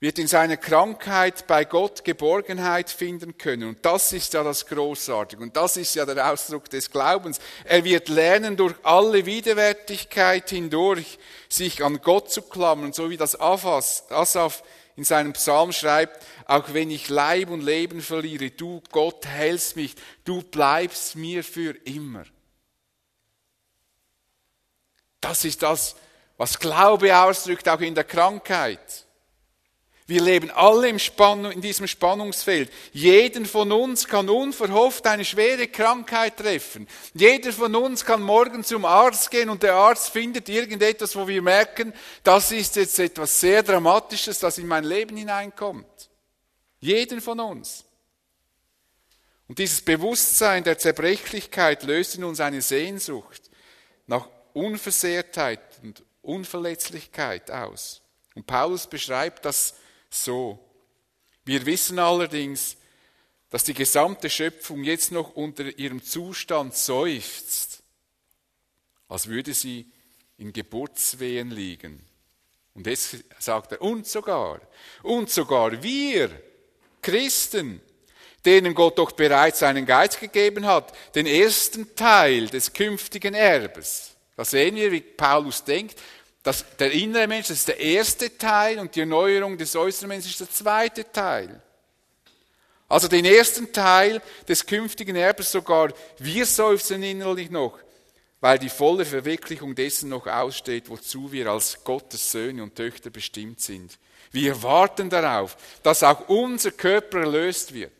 wird 0.00 0.18
in 0.18 0.26
seiner 0.26 0.56
Krankheit 0.56 1.46
bei 1.46 1.66
Gott 1.66 2.04
Geborgenheit 2.04 2.88
finden 2.88 3.36
können. 3.36 3.68
Und 3.68 3.84
das 3.84 4.12
ist 4.14 4.32
ja 4.32 4.42
das 4.42 4.66
Großartige. 4.66 5.42
Und 5.42 5.54
das 5.56 5.76
ist 5.76 5.94
ja 5.94 6.06
der 6.06 6.32
Ausdruck 6.32 6.70
des 6.70 6.90
Glaubens. 6.90 7.38
Er 7.64 7.84
wird 7.84 8.08
lernen, 8.08 8.56
durch 8.56 8.74
alle 8.82 9.26
Widerwärtigkeit 9.26 10.48
hindurch 10.48 11.18
sich 11.50 11.84
an 11.84 12.00
Gott 12.00 12.32
zu 12.32 12.40
klammern, 12.40 12.94
so 12.94 13.10
wie 13.10 13.18
das 13.18 13.38
Asaf 13.38 14.62
in 14.96 15.04
seinem 15.04 15.34
Psalm 15.34 15.72
schreibt, 15.72 16.24
auch 16.46 16.72
wenn 16.72 16.90
ich 16.90 17.10
Leib 17.10 17.50
und 17.50 17.62
Leben 17.62 18.00
verliere, 18.00 18.50
du 18.50 18.82
Gott 18.90 19.26
hältst 19.26 19.76
mich, 19.76 19.94
du 20.24 20.42
bleibst 20.42 21.14
mir 21.14 21.44
für 21.44 21.76
immer. 21.84 22.24
Das 25.20 25.44
ist 25.44 25.62
das, 25.62 25.94
was 26.38 26.58
Glaube 26.58 27.16
ausdrückt, 27.18 27.68
auch 27.68 27.80
in 27.80 27.94
der 27.94 28.04
Krankheit. 28.04 29.06
Wir 30.10 30.22
leben 30.22 30.50
alle 30.50 30.88
in 30.88 31.60
diesem 31.60 31.86
Spannungsfeld. 31.86 32.72
Jeden 32.92 33.46
von 33.46 33.70
uns 33.70 34.08
kann 34.08 34.28
unverhofft 34.28 35.06
eine 35.06 35.24
schwere 35.24 35.68
Krankheit 35.68 36.36
treffen. 36.36 36.88
Jeder 37.14 37.52
von 37.52 37.76
uns 37.76 38.04
kann 38.04 38.20
morgen 38.20 38.64
zum 38.64 38.84
Arzt 38.86 39.30
gehen 39.30 39.48
und 39.48 39.62
der 39.62 39.74
Arzt 39.74 40.10
findet 40.10 40.48
irgendetwas, 40.48 41.14
wo 41.14 41.28
wir 41.28 41.40
merken, 41.40 41.94
das 42.24 42.50
ist 42.50 42.74
jetzt 42.74 42.98
etwas 42.98 43.38
sehr 43.38 43.62
Dramatisches, 43.62 44.40
das 44.40 44.58
in 44.58 44.66
mein 44.66 44.82
Leben 44.82 45.16
hineinkommt. 45.16 46.10
Jeden 46.80 47.20
von 47.20 47.38
uns. 47.38 47.84
Und 49.46 49.60
dieses 49.60 49.80
Bewusstsein 49.80 50.64
der 50.64 50.76
Zerbrechlichkeit 50.76 51.84
löst 51.84 52.16
in 52.16 52.24
uns 52.24 52.40
eine 52.40 52.62
Sehnsucht 52.62 53.42
nach 54.08 54.28
Unversehrtheit 54.54 55.60
und 55.84 56.02
Unverletzlichkeit 56.22 57.48
aus. 57.52 58.02
Und 58.34 58.48
Paulus 58.48 58.88
beschreibt 58.88 59.44
das 59.44 59.74
so. 60.10 60.58
Wir 61.44 61.64
wissen 61.66 61.98
allerdings, 61.98 62.76
dass 63.48 63.64
die 63.64 63.74
gesamte 63.74 64.30
Schöpfung 64.30 64.84
jetzt 64.84 65.10
noch 65.12 65.34
unter 65.34 65.78
ihrem 65.78 66.02
Zustand 66.02 66.74
seufzt, 66.74 67.82
als 69.08 69.26
würde 69.26 69.54
sie 69.54 69.90
in 70.38 70.52
Geburtswehen 70.52 71.50
liegen. 71.50 72.04
Und 72.74 72.86
jetzt 72.86 73.16
sagt 73.38 73.72
er, 73.72 73.82
und 73.82 74.06
sogar, 74.06 74.60
und 75.02 75.30
sogar 75.30 75.82
wir 75.82 76.30
Christen, 77.02 77.80
denen 78.44 78.74
Gott 78.74 78.98
doch 78.98 79.12
bereits 79.12 79.62
einen 79.62 79.84
Geist 79.84 80.20
gegeben 80.20 80.66
hat, 80.66 80.94
den 81.14 81.26
ersten 81.26 81.94
Teil 81.94 82.46
des 82.46 82.72
künftigen 82.72 83.34
Erbes. 83.34 84.16
Da 84.36 84.44
sehen 84.44 84.76
wir, 84.76 84.92
wie 84.92 85.00
Paulus 85.00 85.64
denkt. 85.64 86.00
Das, 86.42 86.64
der 86.78 86.90
innere 86.92 87.26
Mensch, 87.26 87.48
das 87.48 87.58
ist 87.58 87.68
der 87.68 87.80
erste 87.80 88.36
Teil 88.38 88.78
und 88.78 88.94
die 88.94 89.00
Erneuerung 89.00 89.58
des 89.58 89.76
äußeren 89.76 90.08
Menschen 90.08 90.30
ist 90.30 90.40
der 90.40 90.50
zweite 90.50 91.10
Teil. 91.10 91.60
Also 92.88 93.06
den 93.08 93.24
ersten 93.24 93.72
Teil 93.72 94.20
des 94.48 94.66
künftigen 94.66 95.14
Erbes 95.14 95.52
sogar 95.52 95.92
wir 96.18 96.46
seufzen 96.46 97.02
innerlich 97.02 97.50
noch, 97.50 97.78
weil 98.40 98.58
die 98.58 98.70
volle 98.70 99.04
Verwirklichung 99.04 99.74
dessen 99.74 100.08
noch 100.08 100.26
aussteht, 100.26 100.88
wozu 100.88 101.30
wir 101.30 101.48
als 101.48 101.84
Gottes 101.84 102.32
Söhne 102.32 102.62
und 102.62 102.74
Töchter 102.74 103.10
bestimmt 103.10 103.60
sind. 103.60 103.98
Wir 104.32 104.60
warten 104.62 105.10
darauf, 105.10 105.56
dass 105.82 106.02
auch 106.02 106.28
unser 106.28 106.72
Körper 106.72 107.20
erlöst 107.20 107.74
wird, 107.74 107.92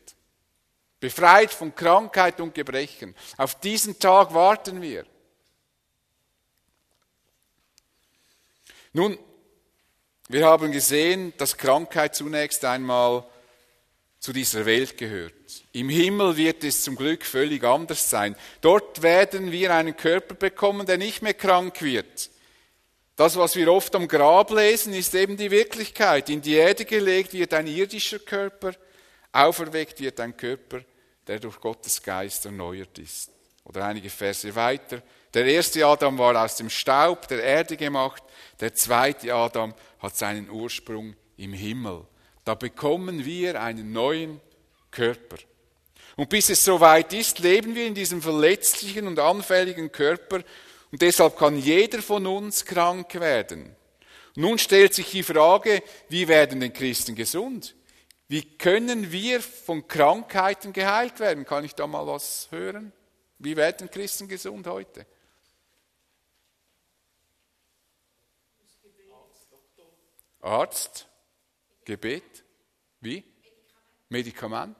befreit 0.99 1.53
von 1.53 1.75
Krankheit 1.75 2.41
und 2.41 2.55
Gebrechen. 2.55 3.15
Auf 3.37 3.59
diesen 3.59 3.97
Tag 3.99 4.33
warten 4.33 4.81
wir. 4.81 5.05
Nun, 8.93 9.17
wir 10.27 10.45
haben 10.45 10.71
gesehen, 10.71 11.33
dass 11.37 11.57
Krankheit 11.57 12.15
zunächst 12.15 12.65
einmal 12.65 13.25
zu 14.19 14.33
dieser 14.33 14.65
Welt 14.65 14.97
gehört. 14.97 15.33
Im 15.71 15.89
Himmel 15.89 16.37
wird 16.37 16.63
es 16.63 16.83
zum 16.83 16.95
Glück 16.95 17.25
völlig 17.25 17.63
anders 17.63 18.09
sein. 18.09 18.35
Dort 18.61 19.01
werden 19.01 19.51
wir 19.51 19.73
einen 19.73 19.95
Körper 19.95 20.35
bekommen, 20.35 20.85
der 20.85 20.97
nicht 20.97 21.21
mehr 21.21 21.33
krank 21.33 21.81
wird. 21.81 22.29
Das, 23.15 23.35
was 23.35 23.55
wir 23.55 23.71
oft 23.71 23.95
am 23.95 24.07
Grab 24.07 24.51
lesen, 24.51 24.93
ist 24.93 25.15
eben 25.15 25.37
die 25.37 25.51
Wirklichkeit. 25.51 26.29
In 26.29 26.41
die 26.41 26.53
Erde 26.53 26.85
gelegt 26.85 27.33
wird 27.33 27.53
ein 27.53 27.67
irdischer 27.67 28.19
Körper, 28.19 28.73
auferweckt 29.31 29.99
wird 30.01 30.19
ein 30.19 30.35
Körper, 30.35 30.81
der 31.27 31.39
durch 31.39 31.59
Gottes 31.59 32.01
Geist 32.01 32.45
erneuert 32.45 32.99
ist. 32.99 33.31
Oder 33.63 33.85
einige 33.85 34.09
Verse 34.09 34.53
weiter. 34.55 35.01
Der 35.33 35.45
erste 35.45 35.85
Adam 35.85 36.17
war 36.17 36.43
aus 36.43 36.57
dem 36.57 36.69
Staub 36.69 37.27
der 37.27 37.41
Erde 37.41 37.77
gemacht, 37.77 38.21
der 38.59 38.73
zweite 38.73 39.33
Adam 39.33 39.73
hat 39.99 40.17
seinen 40.17 40.49
Ursprung 40.49 41.15
im 41.37 41.53
Himmel. 41.53 42.05
Da 42.43 42.55
bekommen 42.55 43.23
wir 43.23 43.61
einen 43.61 43.93
neuen 43.93 44.41
Körper. 44.89 45.37
Und 46.17 46.29
bis 46.29 46.49
es 46.49 46.63
soweit 46.65 47.13
ist, 47.13 47.39
leben 47.39 47.75
wir 47.75 47.87
in 47.87 47.95
diesem 47.95 48.21
verletzlichen 48.21 49.07
und 49.07 49.19
anfälligen 49.19 49.91
Körper 49.91 50.43
und 50.91 51.01
deshalb 51.01 51.37
kann 51.37 51.57
jeder 51.57 52.01
von 52.01 52.27
uns 52.27 52.65
krank 52.65 53.15
werden. 53.19 53.75
Nun 54.35 54.57
stellt 54.57 54.93
sich 54.93 55.09
die 55.11 55.23
Frage, 55.23 55.81
wie 56.09 56.27
werden 56.27 56.59
denn 56.59 56.73
Christen 56.73 57.15
gesund? 57.15 57.75
Wie 58.27 58.43
können 58.57 59.11
wir 59.11 59.41
von 59.41 59.87
Krankheiten 59.87 60.73
geheilt 60.73 61.19
werden? 61.19 61.45
Kann 61.45 61.65
ich 61.65 61.75
da 61.75 61.87
mal 61.87 62.05
was 62.07 62.47
hören? 62.51 62.91
Wie 63.39 63.55
werden 63.57 63.89
Christen 63.89 64.27
gesund 64.27 64.67
heute? 64.67 65.05
Arzt, 70.41 71.07
Gebet, 71.85 72.43
wie? 72.99 73.23
Medikament. 74.09 74.77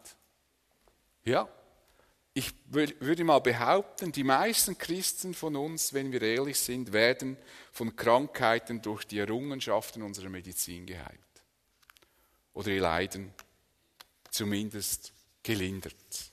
Ja, 1.23 1.47
ich 2.33 2.53
würde 2.69 3.23
mal 3.23 3.39
behaupten, 3.39 4.11
die 4.11 4.23
meisten 4.23 4.77
Christen 4.77 5.33
von 5.33 5.55
uns, 5.55 5.93
wenn 5.93 6.11
wir 6.11 6.21
ehrlich 6.21 6.57
sind, 6.57 6.93
werden 6.93 7.37
von 7.71 7.95
Krankheiten 7.95 8.81
durch 8.81 9.03
die 9.03 9.19
Errungenschaften 9.19 10.01
unserer 10.01 10.29
Medizin 10.29 10.85
geheilt. 10.85 11.19
Oder 12.53 12.69
ihr 12.69 12.81
Leiden 12.81 13.33
zumindest 14.29 15.13
gelindert. 15.43 16.30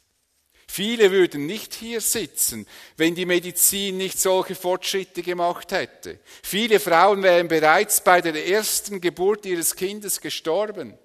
Viele 0.71 1.11
würden 1.11 1.47
nicht 1.47 1.73
hier 1.75 2.03
sitzen, 2.03 2.67
wenn 2.97 3.15
die 3.15 3.25
Medizin 3.25 3.97
nicht 3.97 4.21
solche 4.21 4.55
Fortschritte 4.55 5.23
gemacht 5.23 5.73
hätte. 5.73 6.21
Viele 6.43 6.79
Frauen 6.79 7.23
wären 7.23 7.49
bereits 7.49 8.05
bei 8.05 8.21
der 8.21 8.47
ersten 8.47 9.01
Geburt 9.01 9.47
ihres 9.47 9.75
Kindes 9.75 10.21
gestorben. 10.21 10.97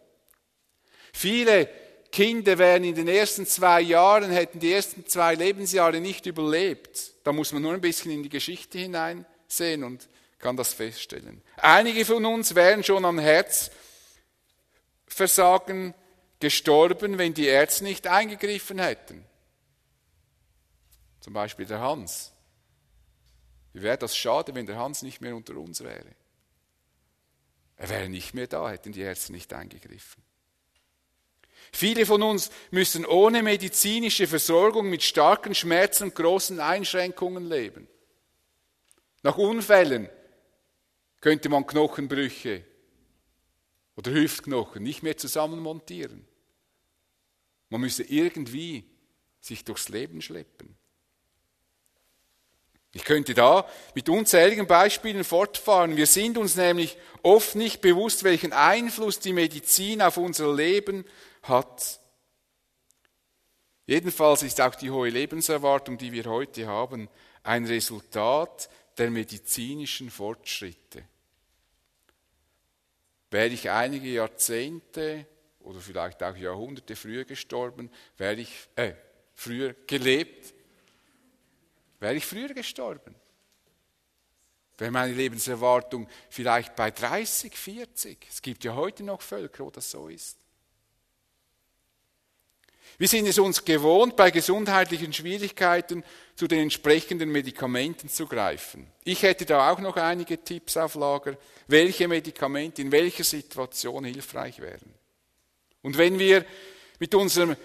Viele 1.13 1.69
Kinder 2.11 2.57
wären 2.57 2.83
in 2.83 2.93
den 2.93 3.07
ersten 3.07 3.47
zwei 3.47 3.79
Jahren, 3.81 4.31
hätten 4.31 4.59
die 4.59 4.73
ersten 4.73 5.07
zwei 5.07 5.33
Lebensjahre 5.33 6.01
nicht 6.01 6.25
überlebt. 6.25 7.13
Da 7.23 7.31
muss 7.31 7.53
man 7.53 7.61
nur 7.61 7.73
ein 7.73 7.81
bisschen 7.81 8.11
in 8.11 8.21
die 8.21 8.29
Geschichte 8.29 8.77
hineinsehen 8.77 9.85
und 9.85 10.09
kann 10.39 10.57
das 10.57 10.73
feststellen. 10.73 11.41
Einige 11.55 12.03
von 12.03 12.25
uns 12.25 12.53
wären 12.53 12.83
schon 12.83 13.05
am 13.05 13.17
Herzversagen 13.17 15.93
gestorben, 16.41 17.17
wenn 17.17 17.33
die 17.33 17.45
Ärzte 17.45 17.85
nicht 17.85 18.07
eingegriffen 18.07 18.79
hätten. 18.79 19.23
Zum 21.23 21.31
Beispiel 21.31 21.65
der 21.65 21.79
Hans. 21.79 22.33
Wie 23.71 23.81
wäre 23.81 23.97
das 23.97 24.13
schade, 24.13 24.53
wenn 24.55 24.65
der 24.65 24.75
Hans 24.75 25.03
nicht 25.03 25.21
mehr 25.21 25.33
unter 25.33 25.55
uns 25.55 25.81
wäre? 25.81 26.13
Er 27.77 27.87
wäre 27.87 28.09
nicht 28.09 28.33
mehr 28.33 28.47
da, 28.47 28.69
hätten 28.69 28.91
die 28.91 28.99
Ärzte 28.99 29.31
nicht 29.31 29.53
eingegriffen. 29.53 30.21
Viele 31.71 32.05
von 32.05 32.21
uns 32.23 32.51
müssen 32.71 33.05
ohne 33.05 33.41
medizinische 33.41 34.27
Versorgung 34.27 34.89
mit 34.89 35.01
starken 35.01 35.55
Schmerzen 35.55 36.03
und 36.03 36.15
großen 36.15 36.59
Einschränkungen 36.59 37.47
leben. 37.47 37.87
Nach 39.21 39.37
Unfällen 39.37 40.09
könnte 41.21 41.47
man 41.47 41.65
Knochenbrüche 41.65 42.65
oder 43.95 44.11
Hüftknochen 44.11 44.83
nicht 44.83 45.03
mehr 45.03 45.15
zusammenmontieren. 45.15 46.27
Man 47.69 47.79
müsse 47.79 48.03
irgendwie 48.03 48.83
sich 49.39 49.63
durchs 49.63 49.87
Leben 49.87 50.21
schleppen. 50.21 50.77
Ich 52.95 53.03
könnte 53.03 53.33
da 53.33 53.67
mit 53.95 54.07
unzähligen 54.07 54.67
Beispielen 54.67 55.23
fortfahren. 55.23 55.97
Wir 55.97 56.05
sind 56.05 56.37
uns 56.37 56.55
nämlich 56.55 56.95
oft 57.23 57.55
nicht 57.55 57.81
bewusst, 57.81 58.23
welchen 58.23 58.53
Einfluss 58.53 59.19
die 59.19 59.33
Medizin 59.33 60.01
auf 60.01 60.17
unser 60.17 60.53
Leben 60.53 61.03
hat. 61.41 61.99
Jedenfalls 63.87 64.43
ist 64.43 64.61
auch 64.61 64.75
die 64.75 64.91
hohe 64.91 65.09
Lebenserwartung, 65.09 65.97
die 65.97 66.11
wir 66.11 66.25
heute 66.25 66.67
haben, 66.67 67.09
ein 67.41 67.65
Resultat 67.65 68.69
der 68.97 69.09
medizinischen 69.09 70.11
Fortschritte. 70.11 71.03
Wäre 73.31 73.47
ich 73.47 73.71
einige 73.71 74.07
Jahrzehnte 74.07 75.25
oder 75.61 75.79
vielleicht 75.79 76.21
auch 76.21 76.35
Jahrhunderte 76.35 76.95
früher 76.95 77.25
gestorben, 77.25 77.89
wäre 78.17 78.35
ich 78.35 78.69
äh, 78.75 78.93
früher 79.33 79.73
gelebt, 79.87 80.52
wäre 82.03 82.15
ich 82.15 82.25
früher 82.25 82.53
gestorben. 82.53 83.15
Wäre 84.77 84.91
meine 84.91 85.13
Lebenserwartung 85.13 86.09
vielleicht 86.29 86.75
bei 86.75 86.91
30, 86.91 87.55
40. 87.55 88.27
Es 88.29 88.41
gibt 88.41 88.65
ja 88.65 88.75
heute 88.75 89.03
noch 89.03 89.21
Völker, 89.21 89.65
wo 89.65 89.71
das 89.71 89.89
so 89.89 90.09
ist. 90.09 90.37
Wir 92.97 93.07
sind 93.07 93.25
es 93.25 93.39
uns 93.39 93.63
gewohnt, 93.63 94.17
bei 94.17 94.31
gesundheitlichen 94.31 95.13
Schwierigkeiten 95.13 96.03
zu 96.35 96.47
den 96.47 96.59
entsprechenden 96.59 97.31
Medikamenten 97.31 98.09
zu 98.09 98.27
greifen. 98.27 98.85
Ich 99.05 99.23
hätte 99.23 99.45
da 99.45 99.71
auch 99.71 99.79
noch 99.79 99.95
einige 99.95 100.43
Tipps 100.43 100.75
auf 100.75 100.95
Lager, 100.95 101.37
welche 101.67 102.07
Medikamente 102.07 102.81
in 102.81 102.91
welcher 102.91 103.23
Situation 103.23 104.03
hilfreich 104.03 104.59
wären. 104.59 104.93
Und 105.81 105.97
wenn 105.97 106.19
wir 106.19 106.45
mit, 106.99 107.15
unserem, 107.15 107.55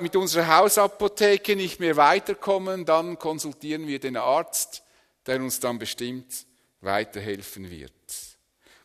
mit 0.00 0.16
unserer 0.16 0.58
Hausapotheke 0.58 1.56
nicht 1.56 1.80
mehr 1.80 1.96
weiterkommen, 1.96 2.84
dann 2.84 3.18
konsultieren 3.18 3.86
wir 3.86 4.00
den 4.00 4.16
Arzt, 4.16 4.82
der 5.26 5.40
uns 5.40 5.60
dann 5.60 5.78
bestimmt 5.78 6.46
weiterhelfen 6.80 7.70
wird. 7.70 7.92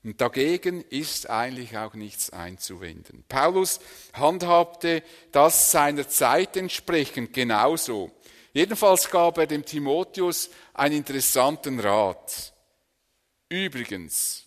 Und 0.03 0.21
dagegen 0.21 0.81
ist 0.81 1.29
eigentlich 1.31 1.75
auch 1.77 1.95
nichts 1.95 2.29
einzuwenden. 2.29 3.23
Paulus 3.27 3.79
handhabte 4.13 5.01
das 5.31 5.71
seiner 5.71 6.07
Zeit 6.07 6.55
entsprechend 6.57 7.33
genauso. 7.33 8.11
Jedenfalls 8.53 9.09
gab 9.09 9.39
er 9.39 9.47
dem 9.47 9.65
Timotheus 9.65 10.51
einen 10.75 10.97
interessanten 10.97 11.79
Rat. 11.79 12.53
Übrigens, 13.49 14.44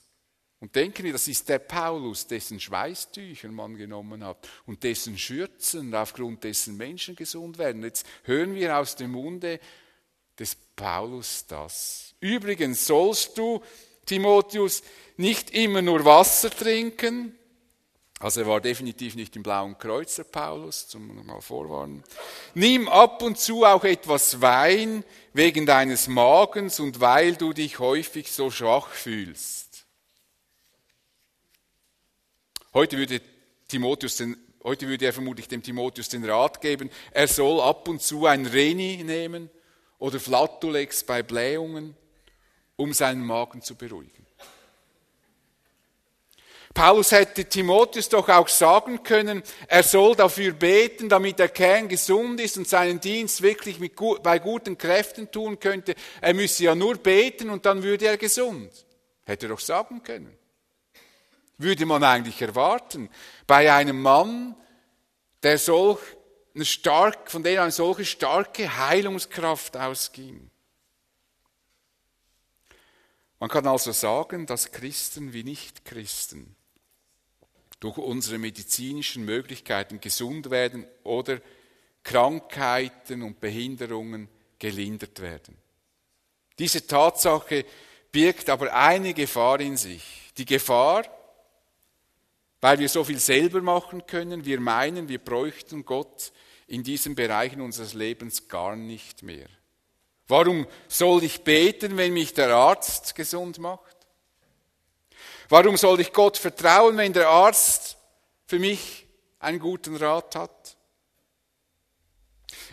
und 0.60 0.74
denken 0.74 1.04
wir, 1.04 1.12
das 1.12 1.28
ist 1.28 1.48
der 1.48 1.60
Paulus, 1.60 2.26
dessen 2.26 2.58
Schweißtücher 2.58 3.48
man 3.48 3.76
genommen 3.76 4.24
hat 4.24 4.48
und 4.66 4.82
dessen 4.82 5.16
Schürzen, 5.16 5.94
aufgrund 5.94 6.42
dessen 6.42 6.76
Menschen 6.76 7.14
gesund 7.14 7.58
werden. 7.58 7.84
Jetzt 7.84 8.04
hören 8.24 8.54
wir 8.54 8.76
aus 8.76 8.96
dem 8.96 9.12
Munde 9.12 9.60
des 10.36 10.56
Paulus 10.74 11.46
das. 11.46 12.14
Übrigens 12.20 12.86
sollst 12.86 13.38
du, 13.38 13.62
Timotheus, 14.04 14.82
nicht 15.16 15.50
immer 15.50 15.82
nur 15.82 16.04
Wasser 16.04 16.50
trinken. 16.50 17.38
Also 18.20 18.40
er 18.40 18.48
war 18.48 18.60
definitiv 18.60 19.14
nicht 19.14 19.36
im 19.36 19.44
blauen 19.44 19.78
Kreuz, 19.78 20.16
der 20.16 20.24
Paulus, 20.24 20.88
zum 20.88 21.24
mal 21.24 21.40
vorwarnen. 21.40 22.02
Nimm 22.54 22.88
ab 22.88 23.22
und 23.22 23.38
zu 23.38 23.64
auch 23.64 23.84
etwas 23.84 24.40
Wein 24.40 25.04
wegen 25.32 25.66
deines 25.66 26.08
Magens 26.08 26.80
und 26.80 26.98
weil 26.98 27.36
du 27.36 27.52
dich 27.52 27.78
häufig 27.78 28.32
so 28.32 28.50
schwach 28.50 28.88
fühlst. 28.88 29.67
Heute 32.78 32.96
würde, 32.96 33.20
Timotheus 33.66 34.18
den, 34.18 34.36
heute 34.62 34.86
würde 34.86 35.04
er 35.04 35.12
vermutlich 35.12 35.48
dem 35.48 35.64
Timotheus 35.64 36.10
den 36.10 36.24
Rat 36.24 36.60
geben, 36.60 36.90
er 37.10 37.26
soll 37.26 37.60
ab 37.60 37.88
und 37.88 38.00
zu 38.00 38.24
ein 38.24 38.46
Reni 38.46 39.02
nehmen 39.02 39.50
oder 39.98 40.20
Flatulex 40.20 41.02
bei 41.02 41.24
Blähungen, 41.24 41.96
um 42.76 42.92
seinen 42.92 43.26
Magen 43.26 43.62
zu 43.62 43.74
beruhigen. 43.74 44.24
Paulus 46.72 47.10
hätte 47.10 47.46
Timotheus 47.46 48.10
doch 48.10 48.28
auch 48.28 48.46
sagen 48.46 49.02
können, 49.02 49.42
er 49.66 49.82
soll 49.82 50.14
dafür 50.14 50.52
beten, 50.52 51.08
damit 51.08 51.40
der 51.40 51.48
Kern 51.48 51.88
gesund 51.88 52.40
ist 52.40 52.58
und 52.58 52.68
seinen 52.68 53.00
Dienst 53.00 53.42
wirklich 53.42 53.80
mit, 53.80 53.94
bei 54.22 54.38
guten 54.38 54.78
Kräften 54.78 55.32
tun 55.32 55.58
könnte. 55.58 55.96
Er 56.20 56.32
müsse 56.32 56.62
ja 56.62 56.76
nur 56.76 56.94
beten 56.94 57.50
und 57.50 57.66
dann 57.66 57.82
würde 57.82 58.06
er 58.06 58.18
gesund. 58.18 58.70
Hätte 59.24 59.46
er 59.46 59.48
doch 59.48 59.58
sagen 59.58 60.00
können 60.04 60.38
würde 61.58 61.86
man 61.86 62.04
eigentlich 62.04 62.40
erwarten. 62.40 63.10
Bei 63.46 63.72
einem 63.72 64.00
Mann, 64.00 64.56
der 65.42 65.58
solch 65.58 66.00
eine 66.54 66.64
stark, 66.64 67.30
von 67.30 67.42
dem 67.42 67.60
eine 67.60 67.72
solche 67.72 68.04
starke 68.04 68.76
Heilungskraft 68.78 69.76
ausging. 69.76 70.50
Man 73.40 73.50
kann 73.50 73.66
also 73.66 73.92
sagen, 73.92 74.46
dass 74.46 74.72
Christen 74.72 75.32
wie 75.32 75.44
Nichtchristen 75.44 76.56
durch 77.80 77.98
unsere 77.98 78.38
medizinischen 78.38 79.24
Möglichkeiten 79.24 80.00
gesund 80.00 80.50
werden 80.50 80.86
oder 81.04 81.40
Krankheiten 82.02 83.22
und 83.22 83.38
Behinderungen 83.38 84.28
gelindert 84.58 85.20
werden. 85.20 85.56
Diese 86.58 86.84
Tatsache 86.86 87.64
birgt 88.10 88.50
aber 88.50 88.74
eine 88.74 89.14
Gefahr 89.14 89.60
in 89.60 89.76
sich. 89.76 90.32
Die 90.36 90.44
Gefahr, 90.44 91.04
weil 92.60 92.78
wir 92.78 92.88
so 92.88 93.04
viel 93.04 93.18
selber 93.18 93.62
machen 93.62 94.06
können. 94.06 94.44
Wir 94.44 94.60
meinen, 94.60 95.08
wir 95.08 95.18
bräuchten 95.18 95.84
Gott 95.84 96.32
in 96.66 96.82
diesen 96.82 97.14
Bereichen 97.14 97.60
unseres 97.60 97.94
Lebens 97.94 98.48
gar 98.48 98.76
nicht 98.76 99.22
mehr. 99.22 99.48
Warum 100.26 100.66
soll 100.88 101.24
ich 101.24 101.42
beten, 101.42 101.96
wenn 101.96 102.12
mich 102.12 102.34
der 102.34 102.54
Arzt 102.54 103.14
gesund 103.14 103.58
macht? 103.58 103.96
Warum 105.48 105.78
soll 105.78 106.00
ich 106.00 106.12
Gott 106.12 106.36
vertrauen, 106.36 106.98
wenn 106.98 107.14
der 107.14 107.28
Arzt 107.28 107.96
für 108.46 108.58
mich 108.58 109.06
einen 109.38 109.58
guten 109.58 109.96
Rat 109.96 110.36
hat? 110.36 110.76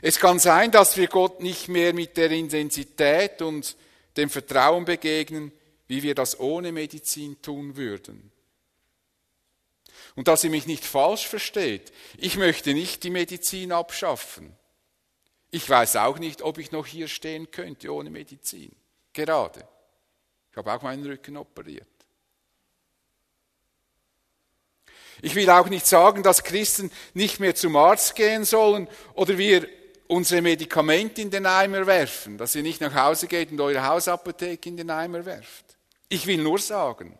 Es 0.01 0.19
kann 0.19 0.39
sein, 0.39 0.71
dass 0.71 0.97
wir 0.97 1.07
Gott 1.07 1.41
nicht 1.41 1.69
mehr 1.69 1.93
mit 1.93 2.17
der 2.17 2.31
Intensität 2.31 3.41
und 3.41 3.77
dem 4.17 4.29
Vertrauen 4.29 4.83
begegnen, 4.83 5.53
wie 5.87 6.03
wir 6.03 6.15
das 6.15 6.37
ohne 6.39 6.73
Medizin 6.73 7.41
tun 7.41 7.77
würden. 7.77 8.31
Und 10.15 10.27
dass 10.27 10.43
ihr 10.43 10.49
mich 10.49 10.65
nicht 10.65 10.85
falsch 10.85 11.27
versteht, 11.27 11.91
ich 12.17 12.37
möchte 12.37 12.73
nicht 12.73 13.03
die 13.03 13.09
Medizin 13.09 13.71
abschaffen. 13.71 14.55
Ich 15.51 15.69
weiß 15.69 15.97
auch 15.97 16.19
nicht, 16.19 16.41
ob 16.41 16.57
ich 16.57 16.71
noch 16.71 16.85
hier 16.85 17.07
stehen 17.07 17.51
könnte 17.51 17.93
ohne 17.93 18.09
Medizin. 18.09 18.75
Gerade. 19.13 19.67
Ich 20.51 20.57
habe 20.57 20.73
auch 20.73 20.81
meinen 20.81 21.05
Rücken 21.05 21.37
operiert. 21.37 21.87
Ich 25.21 25.35
will 25.35 25.49
auch 25.49 25.67
nicht 25.67 25.85
sagen, 25.85 26.23
dass 26.23 26.43
Christen 26.43 26.91
nicht 27.13 27.39
mehr 27.39 27.55
zum 27.55 27.75
Arzt 27.75 28.15
gehen 28.15 28.45
sollen 28.45 28.87
oder 29.13 29.37
wir 29.37 29.67
unsere 30.07 30.41
Medikamente 30.41 31.21
in 31.21 31.31
den 31.31 31.45
Eimer 31.45 31.87
werfen, 31.87 32.37
dass 32.37 32.55
ihr 32.55 32.63
nicht 32.63 32.81
nach 32.81 32.93
Hause 32.93 33.27
geht 33.27 33.51
und 33.51 33.59
eure 33.59 33.85
Hausapotheke 33.85 34.69
in 34.69 34.77
den 34.77 34.89
Eimer 34.89 35.25
werft. 35.25 35.77
Ich 36.09 36.27
will 36.27 36.37
nur 36.37 36.59
sagen, 36.59 37.17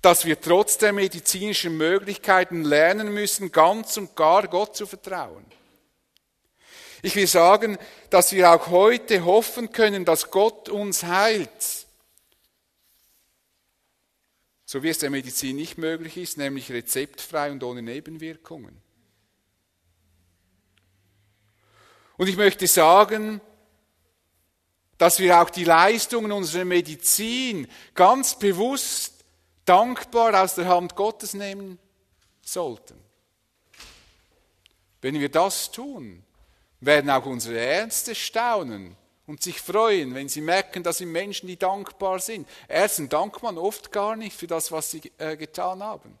dass 0.00 0.24
wir 0.24 0.40
trotz 0.40 0.78
der 0.78 0.92
medizinischen 0.92 1.76
Möglichkeiten 1.76 2.64
lernen 2.64 3.12
müssen, 3.12 3.52
ganz 3.52 3.96
und 3.96 4.16
gar 4.16 4.48
Gott 4.48 4.76
zu 4.76 4.86
vertrauen. 4.86 5.44
Ich 7.02 7.16
will 7.16 7.26
sagen, 7.26 7.78
dass 8.10 8.32
wir 8.32 8.52
auch 8.52 8.68
heute 8.68 9.24
hoffen 9.24 9.72
können, 9.72 10.04
dass 10.04 10.30
Gott 10.30 10.68
uns 10.68 11.02
heilt. 11.02 11.86
So 14.64 14.82
wie 14.82 14.88
es 14.88 14.98
der 14.98 15.10
Medizin 15.10 15.56
nicht 15.56 15.78
möglich 15.78 16.16
ist, 16.16 16.38
nämlich 16.38 16.70
rezeptfrei 16.70 17.50
und 17.50 17.62
ohne 17.62 17.82
Nebenwirkungen. 17.82 18.80
Und 22.16 22.28
ich 22.28 22.36
möchte 22.36 22.66
sagen, 22.68 23.40
dass 24.96 25.18
wir 25.18 25.42
auch 25.42 25.50
die 25.50 25.64
Leistungen 25.64 26.30
unserer 26.30 26.64
Medizin 26.64 27.66
ganz 27.94 28.38
bewusst 28.38 29.11
dankbar 29.64 30.42
aus 30.42 30.54
der 30.54 30.66
Hand 30.66 30.96
Gottes 30.96 31.34
nehmen 31.34 31.78
sollten. 32.40 32.98
Wenn 35.00 35.18
wir 35.18 35.28
das 35.28 35.70
tun, 35.70 36.24
werden 36.80 37.10
auch 37.10 37.26
unsere 37.26 37.58
Ärzte 37.58 38.14
staunen 38.14 38.96
und 39.26 39.42
sich 39.42 39.60
freuen, 39.60 40.14
wenn 40.14 40.28
sie 40.28 40.40
merken, 40.40 40.82
dass 40.82 40.98
sie 40.98 41.06
Menschen, 41.06 41.46
die 41.46 41.56
dankbar 41.56 42.18
sind. 42.18 42.48
Ärzten 42.68 43.08
dankt 43.08 43.42
man 43.42 43.58
oft 43.58 43.92
gar 43.92 44.16
nicht 44.16 44.36
für 44.36 44.46
das, 44.46 44.72
was 44.72 44.90
sie 44.90 45.12
äh, 45.18 45.36
getan 45.36 45.82
haben. 45.82 46.18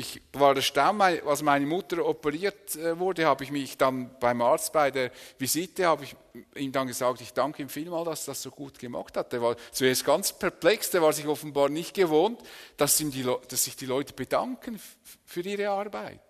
Ich 0.00 0.22
war 0.32 0.56
erstaunt, 0.56 1.02
als 1.02 1.42
meine 1.42 1.66
Mutter 1.66 2.06
operiert 2.06 2.74
äh, 2.74 2.98
wurde, 2.98 3.26
habe 3.26 3.44
ich 3.44 3.50
mich 3.50 3.76
dann 3.76 4.18
beim 4.18 4.40
Arzt 4.40 4.72
bei 4.72 4.90
der 4.90 5.10
Visite, 5.38 5.86
habe 5.86 6.04
ich 6.04 6.16
ihm 6.54 6.72
dann 6.72 6.86
gesagt, 6.86 7.20
ich 7.20 7.34
danke 7.34 7.60
ihm 7.60 7.68
vielmal, 7.68 8.06
dass 8.06 8.26
er 8.26 8.32
das 8.32 8.40
so 8.40 8.50
gut 8.50 8.78
gemacht 8.78 9.14
hat. 9.18 9.30
Der 9.30 9.42
war 9.42 9.56
zuerst 9.70 10.06
ganz 10.06 10.32
perplex, 10.32 10.88
der 10.88 11.02
war 11.02 11.12
sich 11.12 11.26
offenbar 11.26 11.68
nicht 11.68 11.92
gewohnt, 11.92 12.40
dass, 12.78 12.96
die, 12.96 13.26
dass 13.46 13.64
sich 13.64 13.76
die 13.76 13.84
Leute 13.84 14.14
bedanken 14.14 14.80
für 15.26 15.42
ihre 15.42 15.68
Arbeit. 15.68 16.22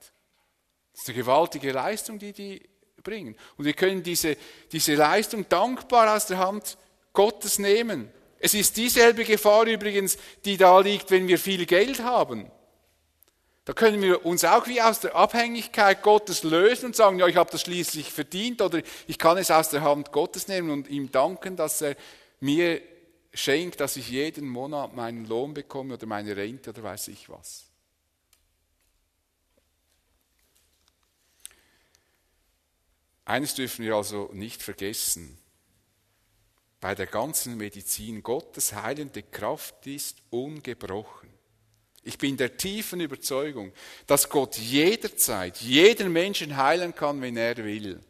Das 0.92 1.02
ist 1.02 1.09
eine 1.09 1.18
gewaltige 1.18 1.70
Leistung, 1.70 2.18
die 2.18 2.33
die 2.33 2.68
bringen. 3.04 3.37
Und 3.56 3.66
wir 3.66 3.74
können 3.74 4.02
diese, 4.02 4.37
diese 4.72 4.96
Leistung 4.96 5.48
dankbar 5.48 6.16
aus 6.16 6.26
der 6.26 6.38
Hand 6.38 6.76
Gottes 7.12 7.61
nehmen. 7.61 8.11
Es 8.40 8.52
ist 8.54 8.76
dieselbe 8.76 9.24
Gefahr 9.24 9.66
übrigens, 9.66 10.18
die 10.44 10.56
da 10.56 10.80
liegt, 10.80 11.12
wenn 11.12 11.28
wir 11.28 11.38
viel 11.38 11.66
Geld 11.66 12.02
haben. 12.02 12.50
Da 13.64 13.73
können 13.75 14.01
wir 14.01 14.25
uns 14.25 14.44
auch 14.44 14.66
wie 14.66 14.81
aus 14.81 15.01
der 15.01 15.14
Abhängigkeit 15.14 16.03
Gottes 16.03 16.42
lösen 16.42 16.87
und 16.87 16.96
sagen, 16.96 17.18
ja, 17.18 17.27
ich 17.27 17.37
habe 17.37 17.51
das 17.51 17.61
schließlich 17.62 18.11
verdient 18.11 18.62
oder 18.62 18.83
ich 19.07 19.18
kann 19.18 19.37
es 19.37 19.51
aus 19.51 19.68
der 19.68 19.83
Hand 19.83 20.12
Gottes 20.12 20.49
nehmen 20.49 20.70
und 20.70 20.88
ihm 20.88 21.12
danken, 21.12 21.57
dass 21.57 21.81
er 21.83 21.94
mir 22.40 22.81
schenkt, 23.33 23.81
dass 23.81 23.96
ich 23.96 24.11
jeden 24.11 24.49
Monat 24.49 24.94
meinen 24.94 25.27
Lohn 25.27 25.55
bekomme 25.55 25.94
oder 25.94 26.07
meine 26.07 26.37
Rente 26.37 26.70
oder 26.70 26.83
weiß 26.83 27.09
ich 27.09 27.29
was. 27.29 27.66
Eines 33.25 33.55
dürfen 33.55 33.85
wir 33.85 33.94
also 33.94 34.31
nicht 34.33 34.61
vergessen. 34.61 35.38
Bei 36.81 36.96
der 36.96 37.07
ganzen 37.07 37.57
Medizin 37.59 38.23
Gottes 38.23 38.73
heilende 38.73 39.23
Kraft 39.23 39.87
ist 39.87 40.23
ungebrochen. 40.31 41.29
Ich 42.02 42.16
bin 42.16 42.36
der 42.36 42.56
tiefen 42.56 43.00
Überzeugung, 43.00 43.72
dass 44.06 44.28
Gott 44.28 44.56
jederzeit 44.56 45.58
jeden 45.58 46.12
Menschen 46.12 46.56
heilen 46.56 46.94
kann, 46.94 47.20
wenn 47.20 47.36
er 47.36 47.56
will. 47.58 48.00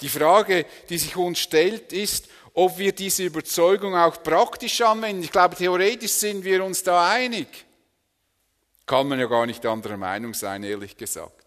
Die 0.00 0.08
Frage, 0.08 0.66
die 0.88 0.98
sich 0.98 1.16
uns 1.16 1.40
stellt, 1.40 1.92
ist, 1.92 2.28
ob 2.52 2.78
wir 2.78 2.92
diese 2.92 3.24
Überzeugung 3.24 3.96
auch 3.96 4.22
praktisch 4.22 4.80
anwenden. 4.80 5.24
Ich 5.24 5.32
glaube, 5.32 5.56
theoretisch 5.56 6.12
sind 6.12 6.44
wir 6.44 6.64
uns 6.64 6.82
da 6.82 7.10
einig. 7.10 7.48
Kann 8.86 9.08
man 9.08 9.18
ja 9.18 9.26
gar 9.26 9.46
nicht 9.46 9.64
anderer 9.66 9.96
Meinung 9.96 10.34
sein, 10.34 10.62
ehrlich 10.62 10.96
gesagt. 10.96 11.46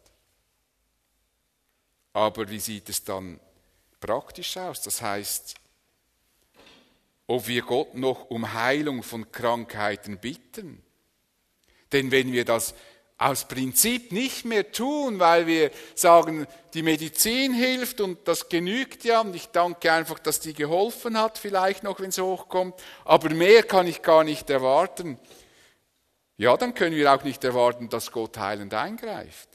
Aber 2.14 2.50
wie 2.50 2.60
sieht 2.60 2.90
es 2.90 3.04
dann 3.04 3.40
praktisch 4.00 4.58
aus? 4.58 4.82
Das 4.82 5.02
heißt, 5.02 5.56
ob 7.28 7.48
wir 7.48 7.62
Gott 7.62 7.96
noch 7.96 8.30
um 8.30 8.54
Heilung 8.54 9.04
von 9.04 9.32
Krankheiten 9.32 10.18
bitten. 10.18 10.82
Denn 11.92 12.12
wenn 12.12 12.32
wir 12.32 12.46
das 12.46 12.74
aus 13.18 13.48
Prinzip 13.48 14.12
nicht 14.12 14.46
mehr 14.46 14.72
tun, 14.72 15.20
weil 15.20 15.48
wir 15.48 15.72
sagen, 15.96 16.46
die 16.74 16.84
Medizin 16.84 17.54
hilft 17.54 18.00
und 18.00 18.28
das 18.28 18.48
genügt 18.48 19.04
ja 19.04 19.22
und 19.22 19.36
ich 19.36 19.48
danke 19.48 19.92
einfach, 19.92 20.20
dass 20.20 20.40
die 20.40 20.54
geholfen 20.54 21.20
hat, 21.20 21.38
vielleicht 21.38 21.84
noch, 21.84 22.00
wenn 22.00 22.10
es 22.10 22.20
hochkommt, 22.20 22.76
aber 23.06 23.30
mehr 23.30 23.64
kann 23.64 23.88
ich 23.88 24.04
gar 24.04 24.24
nicht 24.24 24.50
erwarten. 24.50 25.20
Ja, 26.38 26.56
dann 26.58 26.76
können 26.76 26.96
wir 26.96 27.12
auch 27.12 27.24
nicht 27.24 27.44
erwarten, 27.44 27.90
dass 27.90 28.12
Gott 28.12 28.38
heilend 28.38 28.76
eingreift. 28.76 29.50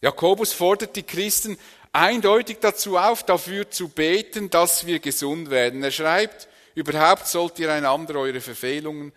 Jakobus 0.00 0.52
fordert 0.52 0.94
die 0.94 1.02
Christen 1.02 1.58
eindeutig 1.92 2.58
dazu 2.60 2.96
auf, 2.96 3.24
dafür 3.24 3.70
zu 3.70 3.88
beten, 3.88 4.50
dass 4.50 4.86
wir 4.86 5.00
gesund 5.00 5.50
werden. 5.50 5.82
Er 5.82 5.90
schreibt, 5.90 6.48
überhaupt 6.74 7.26
sollt 7.26 7.58
ihr 7.58 7.72
einander 7.72 8.16
eure 8.16 8.40
Verfehlungen 8.40 9.12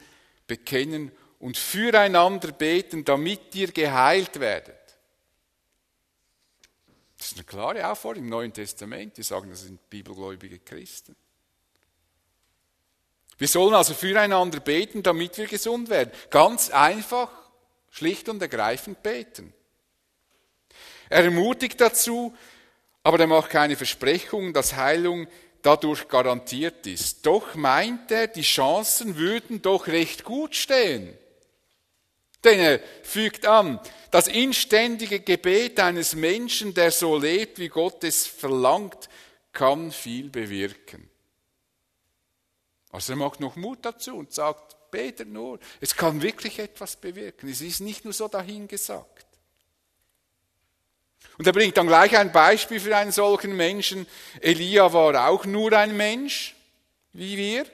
bekennen 0.48 1.12
und 1.40 1.58
füreinander 1.58 2.52
beten, 2.52 3.06
damit 3.06 3.54
ihr 3.56 3.72
geheilt 3.72 4.40
werdet. 4.40 4.76
Das 7.18 7.32
ist 7.32 7.38
eine 7.38 7.46
klare 7.46 7.90
Aufforderung 7.90 8.26
im 8.26 8.30
Neuen 8.30 8.54
Testament. 8.54 9.16
Die 9.18 9.24
sagen, 9.24 9.50
das 9.50 9.62
sind 9.62 9.90
bibelgläubige 9.90 10.60
Christen. 10.60 11.16
Wir 13.38 13.48
sollen 13.48 13.74
also 13.74 13.94
füreinander 13.94 14.60
beten, 14.60 15.04
damit 15.04 15.38
wir 15.38 15.48
gesund 15.48 15.90
werden. 15.90 16.12
Ganz 16.30 16.70
einfach, 16.70 17.30
schlicht 17.90 18.30
und 18.30 18.42
ergreifend 18.42 19.04
beten. 19.04 19.54
Er 21.10 21.26
ermutigt 21.26 21.80
dazu, 21.80 22.36
aber 23.04 23.20
er 23.20 23.28
macht 23.28 23.50
keine 23.50 23.76
Versprechung, 23.76 24.54
dass 24.54 24.76
Heilung 24.76 25.28
dadurch 25.62 26.08
garantiert 26.08 26.88
ist. 26.88 27.26
Doch 27.26 27.56
meint 27.56 28.12
er, 28.12 28.28
die 28.28 28.42
Chancen 28.42 29.18
würden 29.18 29.62
doch 29.62 29.88
recht 29.88 30.24
gut 30.24 30.56
stehen. 30.56 31.18
Denn 32.44 32.60
er 32.60 32.80
fügt 33.04 33.46
an, 33.46 33.80
das 34.12 34.28
inständige 34.28 35.22
Gebet 35.22 35.80
eines 35.80 36.16
Menschen, 36.16 36.74
der 36.74 36.92
so 36.92 37.18
lebt, 37.18 37.58
wie 37.58 37.70
Gott 37.70 38.04
es 38.04 38.28
verlangt, 38.28 39.10
kann 39.54 39.92
viel 39.92 40.30
bewirken. 40.30 41.10
Also 42.92 43.14
er 43.14 43.18
macht 43.18 43.40
noch 43.40 43.56
Mut 43.56 43.80
dazu 43.82 44.16
und 44.16 44.34
sagt, 44.34 44.92
betet 44.92 45.30
nur. 45.30 45.60
Es 45.80 45.96
kann 45.96 46.22
wirklich 46.22 46.60
etwas 46.60 46.96
bewirken. 46.96 47.50
Es 47.50 47.62
ist 47.62 47.80
nicht 47.80 48.04
nur 48.04 48.14
so 48.14 48.28
dahingesagt. 48.28 49.26
Und 51.38 51.48
er 51.48 51.54
bringt 51.54 51.76
dann 51.78 51.88
gleich 51.88 52.16
ein 52.18 52.32
Beispiel 52.32 52.80
für 52.80 52.96
einen 52.96 53.12
solchen 53.12 53.56
Menschen. 53.56 54.06
Elia 54.40 54.92
war 54.94 55.28
auch 55.30 55.46
nur 55.46 55.74
ein 55.74 55.98
Mensch, 55.98 56.56
wie 57.12 57.38
wir. 57.38 57.66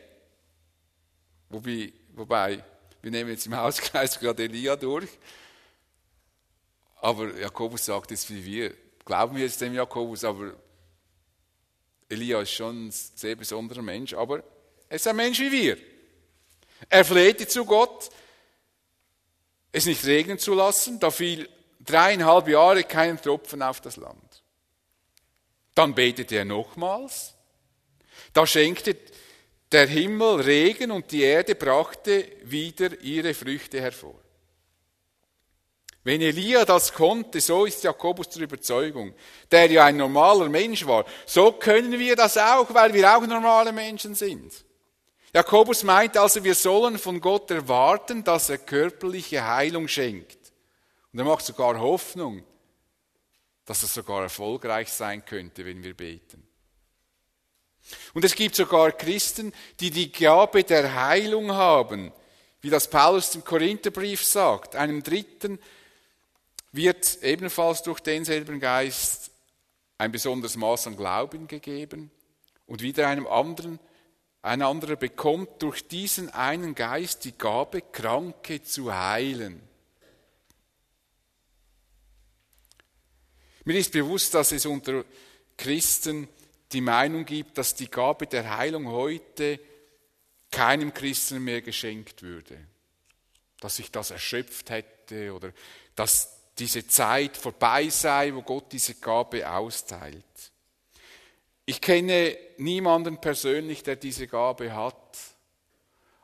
Wobei, 1.50 1.92
wobei 2.14 2.64
wir 3.02 3.12
nehmen 3.12 3.32
jetzt 3.32 3.46
im 3.46 3.56
Hauskreis 3.56 4.20
gerade 4.20 4.44
Elia 4.44 4.76
durch. 4.76 5.10
Aber 7.02 7.36
Jakobus 7.38 7.86
sagt 7.86 8.12
jetzt 8.12 8.30
wie 8.30 8.44
wir. 8.44 8.74
Glauben 9.06 9.36
wir 9.36 9.44
jetzt 9.44 9.60
dem 9.62 9.74
Jakobus, 9.74 10.24
aber 10.24 10.54
Elia 12.08 12.42
ist 12.42 12.52
schon 12.52 12.88
ein 12.88 12.92
sehr 12.92 13.36
besonderer 13.36 13.82
Mensch, 13.82 14.14
aber 14.14 14.44
er 14.88 14.96
ist 14.96 15.08
ein 15.08 15.16
Mensch 15.16 15.40
wie 15.40 15.52
wir. 15.52 15.78
Er 16.90 17.06
flehte 17.06 17.48
zu 17.48 17.66
Gott, 17.66 18.10
es 19.72 19.86
nicht 19.86 20.06
regnen 20.06 20.40
zu 20.40 20.54
lassen, 20.54 21.00
da 21.00 21.12
fiel 21.12 21.48
dreieinhalb 21.90 22.48
Jahre 22.48 22.84
keinen 22.84 23.22
Tropfen 23.22 23.62
auf 23.62 23.82
das 23.82 23.98
Land. 23.98 24.44
Dann 25.76 25.96
betete 25.96 26.36
er 26.36 26.46
nochmals. 26.46 27.36
Da 28.34 28.46
schenkte 28.46 28.96
der 29.72 29.88
Himmel 29.88 30.42
Regen 30.42 30.92
und 30.92 31.12
die 31.12 31.22
Erde 31.22 31.56
brachte 31.56 32.26
wieder 32.44 33.00
ihre 33.02 33.34
Früchte 33.34 33.80
hervor. 33.80 34.16
Wenn 36.04 36.22
Elia 36.22 36.66
das 36.66 36.94
konnte, 36.94 37.42
so 37.42 37.66
ist 37.66 37.84
Jakobus 37.84 38.30
zur 38.30 38.42
Überzeugung, 38.42 39.14
der 39.52 39.70
ja 39.70 39.86
ein 39.86 39.98
normaler 39.98 40.50
Mensch 40.50 40.88
war, 40.88 41.06
so 41.26 41.52
können 41.52 42.00
wir 42.00 42.16
das 42.16 42.38
auch, 42.38 42.74
weil 42.74 42.94
wir 42.94 43.16
auch 43.16 43.26
normale 43.28 43.72
Menschen 43.72 44.16
sind. 44.16 44.66
Jakobus 45.34 45.84
meint 45.84 46.18
also, 46.18 46.44
wir 46.44 46.56
sollen 46.56 46.98
von 46.98 47.22
Gott 47.22 47.52
erwarten, 47.52 48.24
dass 48.24 48.50
er 48.50 48.58
körperliche 48.58 49.46
Heilung 49.46 49.88
schenkt. 49.88 50.39
Und 51.12 51.20
er 51.20 51.26
macht 51.26 51.46
sogar 51.46 51.80
Hoffnung, 51.80 52.44
dass 53.66 53.84
es 53.84 53.94
sogar 53.94 54.24
erfolgreich 54.24 54.92
sein 54.92 55.26
könnte, 55.26 55.66
wenn 55.66 55.84
wir 55.84 55.94
beten. 55.94 56.46
Und 58.14 58.26
es 58.26 58.36
gibt 58.36 58.56
sogar 58.56 58.92
Christen, 58.92 59.54
die 59.80 59.92
die 59.92 60.12
Gabe 60.12 60.64
der 60.64 60.96
Heilung 60.96 61.52
haben, 61.52 62.12
wie 62.62 62.70
das 62.70 62.90
Paulus 62.90 63.34
im 63.36 63.44
Korintherbrief 63.44 64.24
sagt. 64.24 64.76
Einem 64.76 65.02
Dritten 65.02 65.60
wird 66.72 67.24
ebenfalls 67.24 67.84
durch 67.84 68.00
denselben 68.00 68.60
Geist 68.60 69.32
ein 69.98 70.12
besonderes 70.12 70.56
Maß 70.56 70.88
an 70.88 70.98
Glauben 70.98 71.48
gegeben 71.48 72.12
und 72.68 72.82
wieder 72.82 73.08
einem 73.08 73.28
anderen, 73.28 73.80
ein 74.42 74.62
anderer 74.62 74.96
bekommt 74.96 75.62
durch 75.62 75.88
diesen 75.88 76.30
einen 76.30 76.74
Geist 76.74 77.26
die 77.26 77.38
Gabe, 77.38 77.82
Kranke 77.82 78.64
zu 78.64 78.98
heilen. 78.98 79.69
Mir 83.70 83.78
ist 83.78 83.92
bewusst, 83.92 84.34
dass 84.34 84.52
es 84.52 84.66
unter 84.66 85.06
Christen 85.56 86.28
die 86.72 86.82
Meinung 86.82 87.24
gibt, 87.24 87.56
dass 87.56 87.76
die 87.76 87.88
Gabe 87.88 88.26
der 88.26 88.58
Heilung 88.58 88.88
heute 88.88 89.60
keinem 90.50 90.92
Christen 90.92 91.44
mehr 91.44 91.62
geschenkt 91.62 92.24
würde. 92.24 92.58
Dass 93.60 93.76
sich 93.76 93.92
das 93.92 94.10
erschöpft 94.10 94.72
hätte 94.72 95.36
oder 95.36 95.54
dass 95.96 96.36
diese 96.58 96.88
Zeit 96.88 97.38
vorbei 97.38 97.90
sei, 97.90 98.34
wo 98.34 98.42
Gott 98.42 98.72
diese 98.72 98.96
Gabe 98.96 99.48
austeilt. 99.48 100.26
Ich 101.68 101.80
kenne 101.80 102.36
niemanden 102.58 103.22
persönlich, 103.22 103.84
der 103.84 103.98
diese 103.98 104.26
Gabe 104.26 104.74
hat, 104.74 105.20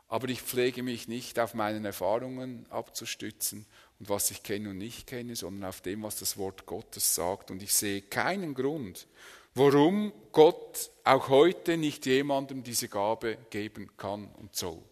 aber 0.08 0.28
ich 0.30 0.42
pflege 0.42 0.82
mich 0.82 1.06
nicht 1.06 1.38
auf 1.38 1.54
meinen 1.54 1.84
Erfahrungen 1.84 2.66
abzustützen 2.70 3.66
und 3.98 4.08
was 4.08 4.30
ich 4.30 4.42
kenne 4.42 4.70
und 4.70 4.78
nicht 4.78 5.06
kenne, 5.06 5.36
sondern 5.36 5.68
auf 5.68 5.80
dem, 5.80 6.02
was 6.02 6.18
das 6.18 6.36
Wort 6.36 6.66
Gottes 6.66 7.14
sagt. 7.14 7.50
Und 7.50 7.62
ich 7.62 7.72
sehe 7.72 8.02
keinen 8.02 8.54
Grund, 8.54 9.06
warum 9.54 10.12
Gott 10.32 10.90
auch 11.04 11.28
heute 11.28 11.76
nicht 11.76 12.04
jemandem 12.06 12.62
diese 12.62 12.88
Gabe 12.88 13.38
geben 13.50 13.96
kann 13.96 14.28
und 14.34 14.54
soll. 14.54 14.82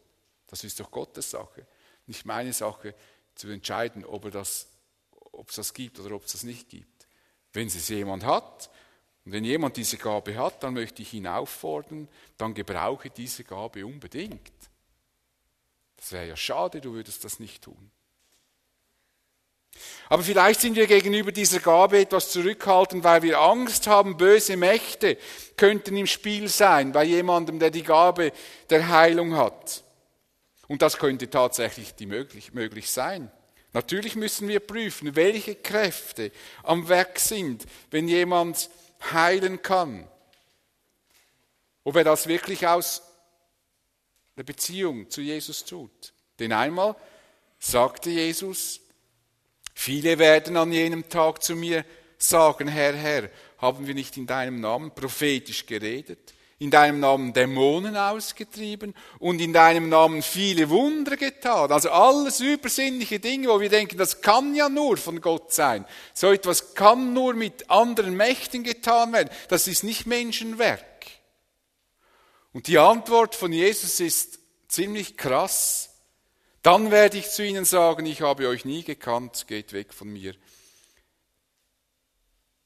Das 0.47 0.64
ist 0.64 0.81
doch 0.81 0.90
Gottes 0.90 1.31
Sache, 1.31 1.67
nicht 2.07 2.25
meine 2.25 2.53
Sache 2.53 2.95
zu 3.35 3.49
entscheiden, 3.49 4.05
ob, 4.05 4.27
er 4.27 4.31
das, 4.31 4.69
ob 5.33 5.51
es 5.51 5.57
das 5.57 5.75
gibt 5.75 5.99
oder 6.01 6.14
ob 6.14 6.25
es 6.25 6.33
das 6.33 6.45
nicht 6.45 6.69
gibt. 6.69 7.07
Wenn 7.53 7.67
es 7.67 7.88
jemand 7.88 8.25
hat 8.25 8.71
und 9.25 9.33
wenn 9.33 9.45
jemand 9.45 9.77
diese 9.77 9.99
Gabe 9.99 10.37
hat, 10.37 10.62
dann 10.62 10.75
möchte 10.75 11.03
ich 11.03 11.12
ihn 11.12 11.27
auffordern, 11.27 12.09
dann 12.38 12.55
gebrauche 12.55 13.11
diese 13.11 13.45
Gabe 13.45 13.85
unbedingt. 13.85 14.53
Das 15.97 16.12
wäre 16.12 16.29
ja 16.29 16.37
schade, 16.37 16.81
du 16.81 16.93
würdest 16.93 17.25
das 17.25 17.38
nicht 17.38 17.64
tun. 17.64 17.90
Aber 20.08 20.22
vielleicht 20.22 20.60
sind 20.60 20.76
wir 20.76 20.87
gegenüber 20.87 21.32
dieser 21.32 21.60
Gabe 21.60 21.98
etwas 21.98 22.30
zurückhaltend, 22.30 23.04
weil 23.04 23.22
wir 23.22 23.40
Angst 23.40 23.87
haben, 23.87 24.16
böse 24.16 24.56
Mächte 24.56 25.16
könnten 25.56 25.96
im 25.96 26.06
Spiel 26.06 26.48
sein 26.48 26.92
bei 26.92 27.04
jemandem, 27.04 27.58
der 27.58 27.70
die 27.70 27.82
Gabe 27.82 28.32
der 28.70 28.88
Heilung 28.88 29.37
hat. 29.37 29.82
Und 30.68 30.82
das 30.82 30.98
könnte 30.98 31.30
tatsächlich 31.30 31.94
die 31.94 32.06
möglich, 32.06 32.52
möglich 32.52 32.90
sein. 32.90 33.30
Natürlich 33.72 34.14
müssen 34.14 34.46
wir 34.46 34.60
prüfen, 34.60 35.16
welche 35.16 35.56
Kräfte 35.56 36.30
am 36.62 36.88
Werk 36.88 37.18
sind, 37.18 37.64
wenn 37.90 38.06
jemand 38.08 38.70
heilen 39.12 39.62
kann. 39.62 40.08
Ob 41.82 41.96
er 41.96 42.04
das 42.04 42.28
wirklich 42.28 42.66
aus 42.66 43.02
der 44.37 44.44
Beziehung 44.44 45.10
zu 45.10 45.20
Jesus 45.20 45.64
tut. 45.64 46.12
Denn 46.38 46.52
einmal 46.52 46.96
sagte 47.58 48.10
Jesus, 48.10 48.80
Viele 49.74 50.18
werden 50.18 50.56
an 50.56 50.72
jenem 50.72 51.08
Tag 51.08 51.42
zu 51.42 51.56
mir 51.56 51.84
sagen, 52.16 52.68
Herr, 52.68 52.94
Herr, 52.94 53.28
haben 53.58 53.87
wir 53.87 53.94
nicht 53.94 54.16
in 54.16 54.26
deinem 54.26 54.60
Namen 54.60 54.94
prophetisch 54.94 55.66
geredet, 55.66 56.34
in 56.58 56.70
deinem 56.70 57.00
Namen 57.00 57.32
Dämonen 57.32 57.96
ausgetrieben 57.96 58.94
und 59.18 59.40
in 59.40 59.52
deinem 59.52 59.88
Namen 59.88 60.22
viele 60.22 60.70
Wunder 60.70 61.16
getan. 61.16 61.72
Also 61.72 61.90
alles 61.90 62.40
übersinnliche 62.40 63.18
Dinge, 63.18 63.48
wo 63.48 63.60
wir 63.60 63.68
denken, 63.68 63.98
das 63.98 64.20
kann 64.20 64.54
ja 64.54 64.68
nur 64.68 64.96
von 64.96 65.20
Gott 65.20 65.52
sein. 65.52 65.84
So 66.14 66.32
etwas 66.32 66.74
kann 66.74 67.12
nur 67.12 67.34
mit 67.34 67.70
anderen 67.70 68.16
Mächten 68.16 68.62
getan 68.62 69.12
werden. 69.12 69.30
Das 69.48 69.66
ist 69.66 69.82
nicht 69.82 70.06
Menschenwerk. 70.06 70.84
Und 72.52 72.68
die 72.68 72.78
Antwort 72.78 73.34
von 73.34 73.52
Jesus 73.52 73.98
ist 73.98 74.38
ziemlich 74.68 75.16
krass. 75.16 75.93
Dann 76.64 76.90
werde 76.90 77.18
ich 77.18 77.29
zu 77.29 77.44
ihnen 77.44 77.66
sagen, 77.66 78.07
ich 78.07 78.22
habe 78.22 78.48
euch 78.48 78.64
nie 78.64 78.83
gekannt, 78.83 79.44
geht 79.46 79.74
weg 79.74 79.92
von 79.92 80.09
mir. 80.09 80.35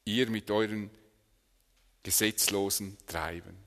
Ihr 0.05 0.31
mit 0.31 0.49
euren 0.53 0.89
gesetzlosen 2.05 2.97
Treiben. 3.09 3.59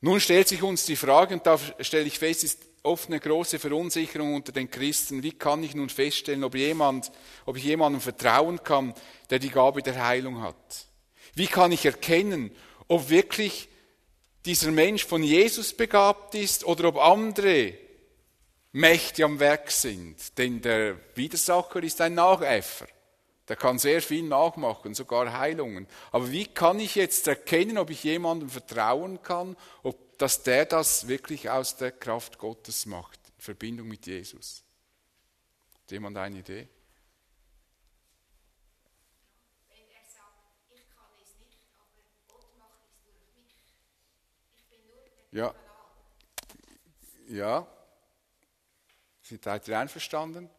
Nun 0.00 0.20
stellt 0.20 0.46
sich 0.46 0.62
uns 0.62 0.84
die 0.84 0.94
Frage, 0.94 1.34
und 1.34 1.44
da 1.44 1.58
stelle 1.80 2.06
ich 2.06 2.20
fest, 2.20 2.44
ist 2.44 2.60
oft 2.84 3.08
eine 3.08 3.18
große 3.18 3.58
Verunsicherung 3.58 4.34
unter 4.34 4.52
den 4.52 4.70
Christen. 4.70 5.24
Wie 5.24 5.32
kann 5.32 5.64
ich 5.64 5.74
nun 5.74 5.88
feststellen, 5.88 6.44
ob, 6.44 6.54
jemand, 6.54 7.10
ob 7.44 7.56
ich 7.56 7.64
jemandem 7.64 8.00
vertrauen 8.00 8.62
kann, 8.62 8.94
der 9.30 9.40
die 9.40 9.50
Gabe 9.50 9.82
der 9.82 10.06
Heilung 10.06 10.42
hat? 10.42 10.86
Wie 11.34 11.48
kann 11.48 11.72
ich 11.72 11.84
erkennen, 11.84 12.52
ob 12.86 13.10
wirklich 13.10 13.68
dieser 14.44 14.70
Mensch 14.70 15.04
von 15.06 15.22
Jesus 15.22 15.72
begabt 15.72 16.34
ist 16.34 16.64
oder 16.64 16.88
ob 16.88 16.96
andere 16.96 17.74
Mächte 18.72 19.24
am 19.24 19.40
Werk 19.40 19.70
sind. 19.70 20.38
Denn 20.38 20.60
der 20.62 20.96
Widersacher 21.14 21.82
ist 21.82 22.00
ein 22.00 22.14
Nachäffer. 22.14 22.86
Der 23.48 23.56
kann 23.56 23.78
sehr 23.78 24.00
viel 24.00 24.22
nachmachen, 24.22 24.94
sogar 24.94 25.36
Heilungen. 25.36 25.88
Aber 26.12 26.30
wie 26.30 26.46
kann 26.46 26.78
ich 26.78 26.94
jetzt 26.94 27.26
erkennen, 27.26 27.78
ob 27.78 27.90
ich 27.90 28.04
jemandem 28.04 28.48
vertrauen 28.48 29.22
kann, 29.22 29.56
ob 29.82 30.10
dass 30.18 30.42
der 30.42 30.66
das 30.66 31.08
wirklich 31.08 31.48
aus 31.48 31.76
der 31.76 31.92
Kraft 31.92 32.36
Gottes 32.36 32.84
macht, 32.84 33.18
in 33.36 33.42
Verbindung 33.42 33.88
mit 33.88 34.06
Jesus? 34.06 34.62
Hat 35.74 35.90
jemand 35.90 36.18
eine 36.18 36.38
Idee? 36.38 36.68
Ja. 45.32 45.54
Ja. 47.28 47.66
Sind 49.22 49.46
ihr 49.46 49.78
einverstanden? 49.78 50.50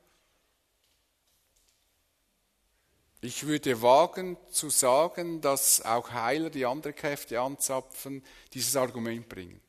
Ich 3.23 3.45
würde 3.45 3.81
wagen 3.81 4.37
zu 4.49 4.69
sagen, 4.71 5.41
dass 5.41 5.81
auch 5.81 6.11
Heiler, 6.11 6.49
die 6.49 6.65
andere 6.65 6.93
Kräfte 6.93 7.39
anzapfen, 7.39 8.25
dieses 8.53 8.75
Argument 8.75 9.29
bringen. 9.29 9.61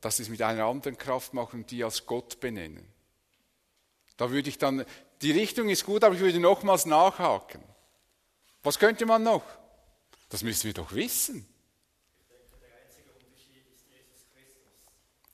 Dass 0.00 0.18
sie 0.18 0.22
es 0.22 0.28
mit 0.28 0.42
einer 0.42 0.66
anderen 0.66 0.96
Kraft 0.96 1.34
machen 1.34 1.62
und 1.62 1.70
die 1.70 1.82
als 1.82 2.06
Gott 2.06 2.38
benennen. 2.38 2.86
Da 4.16 4.30
würde 4.30 4.48
ich 4.48 4.58
dann, 4.58 4.84
die 5.22 5.32
Richtung 5.32 5.68
ist 5.68 5.84
gut, 5.84 6.04
aber 6.04 6.14
ich 6.14 6.20
würde 6.20 6.38
nochmals 6.38 6.86
nachhaken. 6.86 7.64
Was 8.62 8.78
könnte 8.78 9.04
man 9.06 9.24
noch? 9.24 9.44
Das 10.28 10.42
müssen 10.42 10.64
wir 10.64 10.74
doch 10.74 10.92
wissen. 10.92 11.48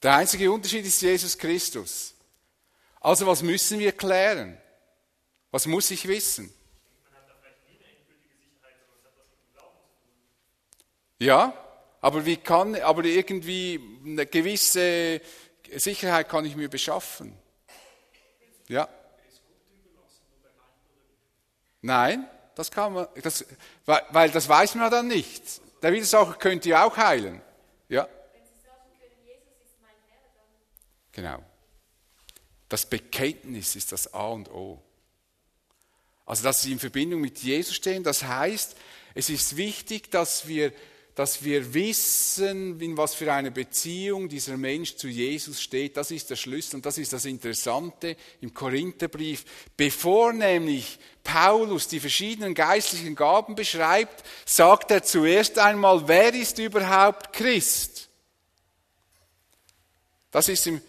Der 0.02 0.16
einzige 0.16 0.50
Unterschied 0.50 0.84
ist 0.84 1.00
Jesus 1.00 1.38
Christus. 1.38 2.14
Also 3.00 3.26
was 3.26 3.42
müssen 3.42 3.78
wir 3.78 3.92
klären? 3.92 4.58
Was 5.50 5.66
muss 5.66 5.90
ich 5.90 6.08
wissen? 6.08 6.52
Ja, 11.18 11.54
aber 12.00 12.26
wie 12.26 12.36
kann, 12.36 12.74
aber 12.76 13.04
irgendwie 13.04 13.80
eine 14.04 14.26
gewisse 14.26 15.20
Sicherheit 15.70 16.28
kann 16.28 16.44
ich 16.44 16.56
mir 16.56 16.68
beschaffen. 16.68 17.36
Ja. 18.66 18.88
Nein, 21.80 22.28
das 22.56 22.70
kann 22.70 22.92
man, 22.92 23.06
das, 23.22 23.44
weil 23.86 24.30
das 24.30 24.48
weiß 24.48 24.74
man 24.74 24.90
dann 24.90 25.06
nicht. 25.06 25.60
Der 25.82 25.92
Widersacher 25.92 26.34
könnte 26.34 26.70
ja 26.70 26.84
auch 26.84 26.96
heilen. 26.96 27.40
Ja. 27.88 28.08
Genau. 31.12 31.42
Das 32.68 32.86
Bekenntnis 32.86 33.76
ist 33.76 33.92
das 33.92 34.12
A 34.14 34.28
und 34.28 34.50
O. 34.50 34.82
Also, 36.24 36.44
dass 36.44 36.62
sie 36.62 36.72
in 36.72 36.78
Verbindung 36.78 37.20
mit 37.20 37.38
Jesus 37.40 37.74
stehen, 37.74 38.02
das 38.02 38.24
heißt, 38.24 38.76
es 39.14 39.28
ist 39.28 39.56
wichtig, 39.56 40.10
dass 40.10 40.48
wir, 40.48 40.72
dass 41.14 41.44
wir 41.44 41.74
wissen, 41.74 42.80
in 42.80 42.96
was 42.96 43.14
für 43.14 43.30
eine 43.30 43.50
Beziehung 43.50 44.30
dieser 44.30 44.56
Mensch 44.56 44.96
zu 44.96 45.08
Jesus 45.08 45.60
steht. 45.60 45.98
Das 45.98 46.10
ist 46.10 46.30
der 46.30 46.36
Schlüssel 46.36 46.76
und 46.76 46.86
das 46.86 46.96
ist 46.96 47.12
das 47.12 47.26
Interessante 47.26 48.16
im 48.40 48.54
Korintherbrief. 48.54 49.44
Bevor 49.76 50.32
nämlich 50.32 50.98
Paulus 51.22 51.88
die 51.88 52.00
verschiedenen 52.00 52.54
geistlichen 52.54 53.14
Gaben 53.14 53.54
beschreibt, 53.54 54.24
sagt 54.46 54.90
er 54.90 55.02
zuerst 55.02 55.58
einmal, 55.58 56.08
wer 56.08 56.32
ist 56.32 56.58
überhaupt 56.58 57.34
Christ? 57.34 58.08
Das 60.30 60.48
ist 60.48 60.66
im 60.66 60.80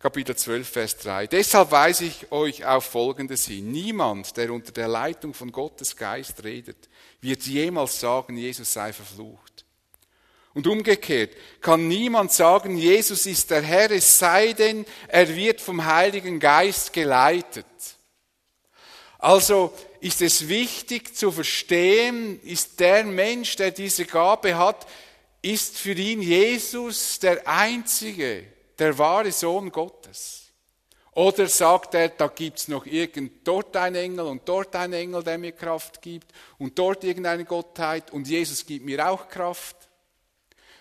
Kapitel 0.00 0.34
12, 0.34 0.66
Vers 0.66 0.96
3. 0.96 1.26
Deshalb 1.26 1.72
weise 1.72 2.06
ich 2.06 2.32
euch 2.32 2.64
auf 2.64 2.86
Folgendes 2.86 3.44
hin. 3.44 3.70
Niemand, 3.70 4.34
der 4.38 4.50
unter 4.50 4.72
der 4.72 4.88
Leitung 4.88 5.34
von 5.34 5.52
Gottes 5.52 5.94
Geist 5.94 6.42
redet, 6.42 6.88
wird 7.20 7.42
jemals 7.42 8.00
sagen, 8.00 8.38
Jesus 8.38 8.72
sei 8.72 8.94
verflucht. 8.94 9.66
Und 10.54 10.66
umgekehrt 10.66 11.36
kann 11.60 11.86
niemand 11.86 12.32
sagen, 12.32 12.78
Jesus 12.78 13.26
ist 13.26 13.50
der 13.50 13.60
Herr, 13.60 13.90
es 13.90 14.18
sei 14.18 14.54
denn, 14.54 14.86
er 15.06 15.36
wird 15.36 15.60
vom 15.60 15.84
Heiligen 15.84 16.40
Geist 16.40 16.94
geleitet. 16.94 17.66
Also 19.18 19.70
ist 20.00 20.22
es 20.22 20.48
wichtig 20.48 21.14
zu 21.14 21.30
verstehen, 21.30 22.40
ist 22.40 22.80
der 22.80 23.04
Mensch, 23.04 23.54
der 23.56 23.70
diese 23.70 24.06
Gabe 24.06 24.56
hat, 24.56 24.86
ist 25.42 25.76
für 25.76 25.92
ihn 25.92 26.22
Jesus 26.22 27.18
der 27.18 27.46
Einzige, 27.46 28.46
der 28.80 28.96
wahre 28.98 29.30
Sohn 29.30 29.70
Gottes? 29.70 30.50
Oder 31.12 31.48
sagt 31.48 31.94
er, 31.94 32.08
da 32.08 32.28
gibt's 32.28 32.68
noch 32.68 32.86
irgend 32.86 33.46
dort 33.46 33.76
ein 33.76 33.94
Engel 33.94 34.26
und 34.26 34.48
dort 34.48 34.74
ein 34.76 34.92
Engel, 34.92 35.22
der 35.22 35.38
mir 35.38 35.52
Kraft 35.52 36.00
gibt 36.00 36.32
und 36.58 36.78
dort 36.78 37.04
irgendeine 37.04 37.44
Gottheit 37.44 38.10
und 38.12 38.28
Jesus 38.28 38.64
gibt 38.64 38.84
mir 38.84 39.08
auch 39.08 39.28
Kraft? 39.28 39.76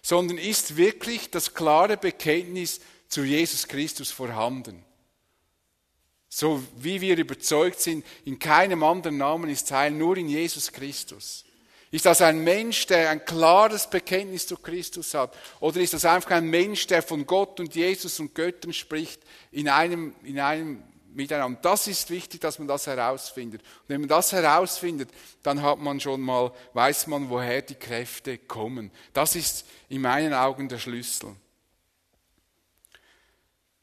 Sondern 0.02 0.38
ist 0.38 0.78
wirklich 0.78 1.30
das 1.30 1.54
klare 1.54 1.97
Bekenntnis 1.97 2.80
zu 3.10 3.24
Jesus 3.24 3.68
Christus 3.68 4.12
vorhanden? 4.12 4.86
So 6.30 6.64
wie 6.78 7.02
wir 7.02 7.18
überzeugt 7.18 7.82
sind, 7.82 8.06
in 8.24 8.38
keinem 8.38 8.84
anderen 8.84 9.18
Namen 9.18 9.50
ist 9.50 9.72
Heil, 9.72 9.91
nur 9.91 10.16
in 10.16 10.30
Jesus 10.30 10.72
Christus. 10.72 11.43
Ist 11.92 12.06
das 12.06 12.22
ein 12.22 12.44
Mensch, 12.44 12.86
der 12.86 13.10
ein 13.10 13.26
klares 13.26 13.90
Bekenntnis 13.90 14.46
zu 14.46 14.58
Christus 14.58 15.14
hat? 15.16 15.36
Oder 15.60 15.82
ist 15.82 15.94
das 15.94 16.06
einfach 16.06 16.32
ein 16.32 16.48
Mensch, 16.48 16.86
der 16.86 17.02
von 17.02 17.26
Gott 17.26 17.60
und 17.60 17.74
Jesus 17.74 18.20
und 18.20 18.36
Göttern 18.36 18.74
spricht 18.74 19.22
in 19.52 19.68
einem, 19.68 20.14
in 20.24 20.40
einem 20.40 20.84
Miteinander? 21.14 21.60
Das 21.64 21.88
ist 21.88 22.12
wichtig, 22.12 22.42
dass 22.42 22.60
man 22.60 22.68
das 22.68 22.86
herausfindet. 22.86 23.62
Und 23.62 23.90
wenn 23.90 24.02
man 24.02 24.08
das 24.08 24.32
herausfindet, 24.32 25.10
dann 25.42 25.64
hat 25.64 25.80
man 25.80 26.00
schon 26.00 26.22
mal, 26.22 26.54
weiß 26.74 27.08
man, 27.08 27.28
woher 27.30 27.64
die 27.64 27.76
Kräfte 27.76 28.38
kommen. 28.38 28.92
Das 29.14 29.36
ist 29.36 29.66
in 29.88 30.02
meinen 30.02 30.34
Augen 30.34 30.70
der 30.70 30.78
Schlüssel. 30.78 31.36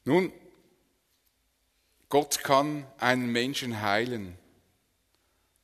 Nun, 0.05 0.33
Gott 2.09 2.45
kann 2.45 2.87
einen 2.99 3.33
Menschen 3.33 3.83
heilen 3.83 4.39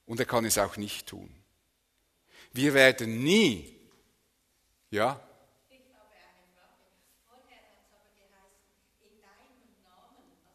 und 0.07 0.19
er 0.19 0.27
kann 0.27 0.45
es 0.45 0.59
auch 0.59 0.77
nicht 0.77 1.07
tun. 1.07 1.33
Wir 2.53 2.75
werden 2.75 3.23
nie, 3.23 3.79
ja, 4.91 5.21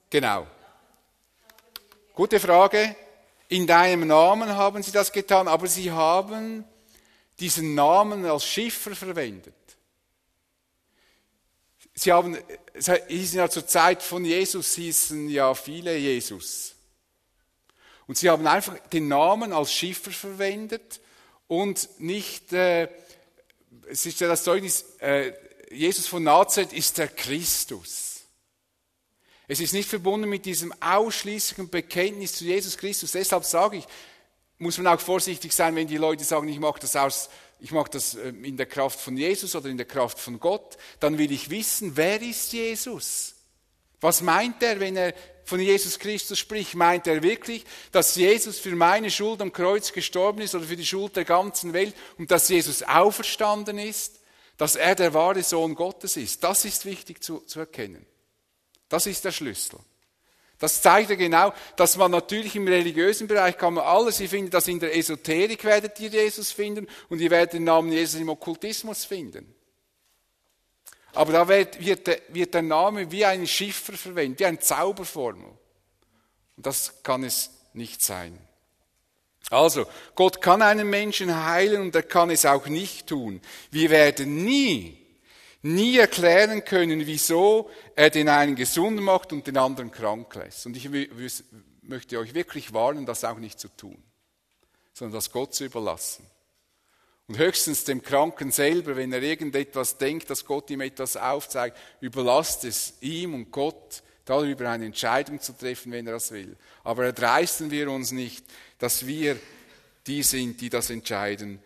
Genau. 0.09 0.47
Gute 2.13 2.39
Frage. 2.39 2.95
In 3.49 3.67
deinem 3.67 4.07
Namen 4.07 4.49
haben 4.55 4.81
sie 4.83 4.91
das 4.91 5.11
getan, 5.11 5.47
aber 5.47 5.67
sie 5.67 5.91
haben 5.91 6.65
diesen 7.39 7.75
Namen 7.75 8.25
als 8.25 8.45
Schiffer 8.45 8.95
verwendet. 8.95 9.53
Sie 11.93 12.11
haben, 12.11 12.37
es 12.73 12.91
hießen 13.07 13.37
ja 13.37 13.49
zur 13.49 13.65
Zeit 13.65 14.03
von 14.03 14.25
Jesus, 14.25 14.75
hießen 14.75 15.29
ja 15.29 15.53
viele 15.53 15.95
Jesus. 15.97 16.75
Und 18.05 18.17
sie 18.17 18.29
haben 18.29 18.47
einfach 18.47 18.77
den 18.89 19.07
Namen 19.07 19.53
als 19.53 19.73
Schiffer 19.73 20.11
verwendet 20.11 20.99
und 21.47 21.89
nicht, 21.99 22.53
äh, 22.53 22.89
es 23.89 24.05
ist 24.05 24.19
ja 24.19 24.27
das 24.27 24.43
Zeugnis, 24.43 24.85
äh, 24.99 25.33
Jesus 25.71 26.07
von 26.07 26.23
Nazareth 26.23 26.73
ist 26.73 26.97
der 26.97 27.07
Christus. 27.07 28.21
Es 29.47 29.59
ist 29.59 29.73
nicht 29.73 29.89
verbunden 29.89 30.29
mit 30.29 30.45
diesem 30.45 30.73
ausschließlichen 30.81 31.69
Bekenntnis 31.69 32.33
zu 32.33 32.43
Jesus 32.43 32.77
Christus. 32.77 33.11
Deshalb 33.11 33.45
sage 33.45 33.77
ich, 33.77 33.87
muss 34.57 34.77
man 34.77 34.87
auch 34.87 34.99
vorsichtig 34.99 35.53
sein, 35.53 35.75
wenn 35.75 35.87
die 35.87 35.97
Leute 35.97 36.23
sagen, 36.23 36.47
ich 36.47 36.59
mache 36.59 36.79
das 36.79 36.95
aus, 36.95 37.29
ich 37.59 37.71
mache 37.71 37.91
das 37.91 38.15
äh, 38.15 38.29
in 38.29 38.57
der 38.57 38.65
Kraft 38.65 38.99
von 38.99 39.15
Jesus 39.15 39.55
oder 39.55 39.69
in 39.69 39.77
der 39.77 39.85
Kraft 39.85 40.19
von 40.19 40.39
Gott. 40.39 40.77
Dann 40.99 41.17
will 41.17 41.31
ich 41.31 41.49
wissen, 41.49 41.95
wer 41.95 42.21
ist 42.21 42.53
Jesus? 42.53 43.35
Was 44.01 44.21
meint 44.21 44.61
er, 44.61 44.79
wenn 44.79 44.95
er 44.95 45.13
von 45.47 45.61
Jesus 45.61 45.97
Christus 45.97 46.37
spricht, 46.37 46.75
meint 46.75 47.07
er 47.07 47.23
wirklich, 47.23 47.63
dass 47.93 48.17
Jesus 48.17 48.59
für 48.59 48.75
meine 48.75 49.09
Schuld 49.09 49.41
am 49.41 49.53
Kreuz 49.53 49.93
gestorben 49.93 50.41
ist 50.41 50.53
oder 50.53 50.65
für 50.65 50.75
die 50.75 50.85
Schuld 50.85 51.15
der 51.15 51.23
ganzen 51.23 51.71
Welt 51.71 51.95
und 52.17 52.31
dass 52.31 52.49
Jesus 52.49 52.83
auferstanden 52.83 53.77
ist, 53.77 54.19
dass 54.57 54.75
er 54.75 54.93
der 54.93 55.13
wahre 55.13 55.41
Sohn 55.43 55.73
Gottes 55.73 56.17
ist. 56.17 56.43
Das 56.43 56.65
ist 56.65 56.83
wichtig 56.83 57.23
zu, 57.23 57.39
zu 57.39 57.61
erkennen. 57.61 58.05
Das 58.89 59.05
ist 59.05 59.23
der 59.23 59.31
Schlüssel. 59.31 59.79
Das 60.59 60.81
zeigt 60.81 61.11
ja 61.11 61.15
genau, 61.15 61.53
dass 61.77 61.95
man 61.95 62.11
natürlich 62.11 62.57
im 62.57 62.67
religiösen 62.67 63.27
Bereich 63.27 63.57
kann 63.57 63.75
man 63.75 63.85
alles, 63.85 64.19
ihr 64.19 64.27
findet 64.27 64.53
das 64.53 64.67
in 64.67 64.81
der 64.81 64.97
Esoterik, 64.97 65.63
werdet 65.63 65.97
ihr 66.01 66.09
Jesus 66.09 66.51
finden 66.51 66.87
und 67.07 67.21
ihr 67.21 67.31
werdet 67.31 67.53
den 67.53 67.63
Namen 67.63 67.93
Jesus 67.93 68.19
im 68.19 68.27
Okkultismus 68.27 69.05
finden. 69.05 69.55
Aber 71.17 71.31
da 71.31 71.47
wird, 71.47 71.83
wird, 71.83 72.21
wird 72.29 72.53
der 72.53 72.61
Name 72.61 73.11
wie 73.11 73.25
ein 73.25 73.47
Schiffer 73.47 73.93
verwendet, 73.93 74.39
wie 74.39 74.45
eine 74.45 74.59
Zauberformel. 74.59 75.49
Und 76.55 76.65
das 76.65 77.01
kann 77.01 77.23
es 77.23 77.49
nicht 77.73 78.03
sein. 78.03 78.37
Also, 79.49 79.87
Gott 80.13 80.41
kann 80.41 80.61
einen 80.61 80.87
Menschen 80.87 81.43
heilen 81.43 81.81
und 81.81 81.95
er 81.95 82.03
kann 82.03 82.29
es 82.29 82.45
auch 82.45 82.67
nicht 82.67 83.07
tun. 83.07 83.41
Wir 83.71 83.89
werden 83.89 84.45
nie, 84.45 85.03
nie 85.63 85.97
erklären 85.97 86.63
können, 86.63 87.07
wieso 87.07 87.71
er 87.95 88.11
den 88.11 88.29
einen 88.29 88.55
gesund 88.55 89.01
macht 89.01 89.33
und 89.33 89.47
den 89.47 89.57
anderen 89.57 89.89
krank 89.89 90.35
lässt. 90.35 90.67
Und 90.67 90.77
ich 90.77 90.87
möchte 91.81 92.19
euch 92.19 92.35
wirklich 92.35 92.73
warnen, 92.73 93.07
das 93.07 93.23
auch 93.23 93.39
nicht 93.39 93.59
zu 93.59 93.69
tun, 93.69 93.97
sondern 94.93 95.15
das 95.15 95.31
Gott 95.31 95.55
zu 95.55 95.65
überlassen. 95.65 96.29
Und 97.27 97.37
höchstens 97.37 97.83
dem 97.83 98.01
Kranken 98.01 98.51
selber, 98.51 98.95
wenn 98.95 99.11
er 99.11 99.21
irgendetwas 99.21 99.97
denkt, 99.97 100.29
dass 100.29 100.45
Gott 100.45 100.69
ihm 100.69 100.81
etwas 100.81 101.17
aufzeigt, 101.17 101.77
überlasst 101.99 102.63
es 102.63 102.93
ihm 103.01 103.33
und 103.33 103.51
Gott, 103.51 104.01
darüber 104.23 104.69
eine 104.69 104.85
Entscheidung 104.85 105.39
zu 105.39 105.53
treffen, 105.53 105.91
wenn 105.91 106.07
er 106.07 106.13
das 106.13 106.31
will. 106.31 106.55
Aber 106.83 107.05
erdreisten 107.05 107.71
wir 107.71 107.89
uns 107.91 108.11
nicht, 108.11 108.45
dass 108.77 109.05
wir 109.05 109.37
die 110.05 110.23
sind, 110.23 110.61
die 110.61 110.69
das 110.69 110.89
entscheiden, 110.89 111.59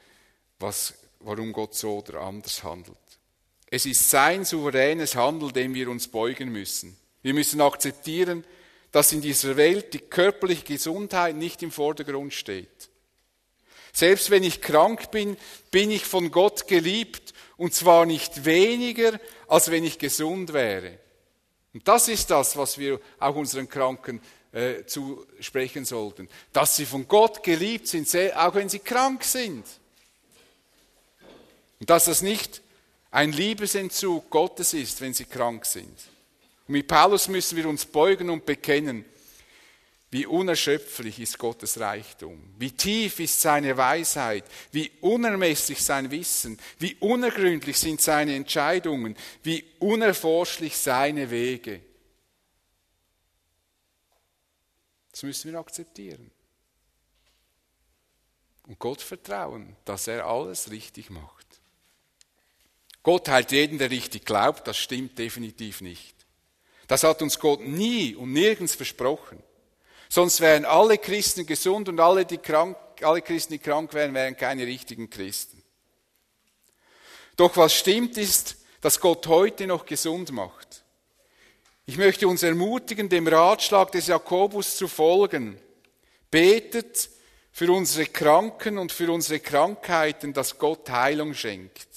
was, 0.60 0.94
warum 1.20 1.54
Gott 1.54 1.76
so 1.76 2.00
oder 2.00 2.22
anders 2.22 2.64
handelt. 2.64 2.98
Es 3.68 3.86
ist 3.86 4.10
sein 4.10 4.46
souveränes 4.46 5.16
Handeln, 5.16 5.54
dem 5.54 5.74
wir 5.74 5.90
uns 5.90 6.08
beugen 6.08 6.52
müssen. 6.52 6.98
Wir 7.22 7.34
müssen 7.34 7.62
akzeptieren, 7.62 8.44
dass 8.92 9.14
in 9.14 9.22
dieser 9.22 9.56
Welt 9.58 9.94
die 9.94 10.00
körperliche 10.00 10.66
Gesundheit 10.66 11.36
nicht 11.36 11.64
im 11.64 11.72
Vordergrund 11.72 12.34
steht. 12.34 12.90
Selbst 13.94 14.30
wenn 14.30 14.44
ich 14.44 14.62
krank 14.62 15.12
bin, 15.12 15.38
bin 15.70 15.92
ich 15.92 16.06
von 16.06 16.32
Gott 16.32 16.68
geliebt 16.68 17.34
und 17.58 17.74
zwar 17.74 18.06
nicht 18.06 18.46
weniger, 18.46 19.20
als 19.48 19.70
wenn 19.72 19.84
ich 19.84 20.00
gesund 20.00 20.54
wäre. 20.54 20.98
Und 21.74 21.88
das 21.88 22.08
ist 22.08 22.30
das, 22.30 22.58
was 22.58 22.78
wir 22.78 23.00
auch 23.20 23.36
unseren 23.36 23.70
Kranken 23.70 24.22
äh, 24.52 24.86
zusprechen 24.86 25.86
sollten. 25.86 26.28
Dass 26.52 26.76
sie 26.76 26.86
von 26.86 27.08
Gott 27.08 27.44
geliebt 27.44 27.88
sind, 27.88 28.08
auch 28.36 28.56
wenn 28.56 28.70
sie 28.70 28.80
krank 28.80 29.24
sind. 29.24 29.66
Und 31.80 31.90
dass 31.90 32.06
das 32.06 32.22
nicht 32.22 32.62
ein 33.12 33.32
Liebesentzug 33.32 34.30
Gottes 34.30 34.74
ist, 34.74 35.02
wenn 35.02 35.14
sie 35.14 35.26
krank 35.26 35.66
sind. 35.66 35.98
Und 36.68 36.74
mit 36.74 36.88
Paulus 36.88 37.28
müssen 37.28 37.58
wir 37.58 37.68
uns 37.68 37.86
beugen 37.86 38.30
und 38.30 38.46
bekennen, 38.46 39.06
wie 40.12 40.26
unerschöpflich 40.26 41.20
ist 41.20 41.38
Gottes 41.38 41.80
Reichtum, 41.80 42.54
wie 42.60 42.72
tief 42.72 43.22
ist 43.22 43.40
seine 43.40 43.78
Weisheit, 43.78 44.44
wie 44.74 44.92
unermesslich 45.00 45.82
sein 45.82 46.12
Wissen, 46.12 46.60
wie 46.80 46.96
unergründlich 46.96 47.80
sind 47.80 48.02
seine 48.02 48.36
Entscheidungen, 48.36 49.16
wie 49.42 49.64
unerforschlich 49.80 50.78
seine 50.78 51.32
Wege. 51.32 51.82
Das 55.12 55.24
müssen 55.24 55.52
wir 55.52 55.60
akzeptieren. 55.60 56.30
Und 58.68 58.80
Gott 58.80 59.02
vertrauen, 59.02 59.78
dass 59.86 60.08
er 60.08 60.26
alles 60.26 60.72
richtig 60.72 61.10
macht. 61.10 61.48
Gott 63.02 63.30
heilt 63.30 63.52
jeden, 63.54 63.78
der 63.78 63.90
richtig 63.90 64.26
glaubt, 64.26 64.68
das 64.68 64.78
stimmt 64.78 65.18
definitiv 65.18 65.80
nicht. 65.80 66.16
Das 66.88 67.04
hat 67.04 67.22
uns 67.22 67.40
Gott 67.40 67.62
nie 67.62 68.14
und 68.16 68.34
nirgends 68.34 68.76
versprochen. 68.76 69.42
Sonst 70.14 70.42
wären 70.42 70.66
alle 70.66 70.98
Christen 70.98 71.46
gesund 71.46 71.88
und 71.88 71.98
alle, 72.02 72.26
die 72.26 72.38
krank, 72.38 72.76
alle 73.02 73.22
Christen, 73.22 73.54
die 73.54 73.60
krank 73.60 73.94
wären, 73.94 74.14
wären 74.14 74.36
keine 74.36 74.68
richtigen 74.68 75.10
Christen. 75.10 75.64
Doch 77.38 77.56
was 77.56 77.74
stimmt 77.74 78.18
ist, 78.18 78.58
dass 78.82 79.00
Gott 79.00 79.26
heute 79.28 79.68
noch 79.68 79.86
gesund 79.86 80.34
macht. 80.34 80.84
Ich 81.86 81.96
möchte 81.96 82.28
uns 82.28 82.44
ermutigen, 82.44 83.08
dem 83.08 83.26
Ratschlag 83.26 83.94
des 83.94 84.08
Jakobus 84.08 84.76
zu 84.76 84.90
folgen. 84.90 85.58
Betet 86.30 87.10
für 87.54 87.72
unsere 87.72 88.08
Kranken 88.08 88.80
und 88.80 88.92
für 88.92 89.10
unsere 89.14 89.40
Krankheiten, 89.40 90.34
dass 90.34 90.58
Gott 90.58 90.90
Heilung 90.90 91.34
schenkt. 91.34 91.88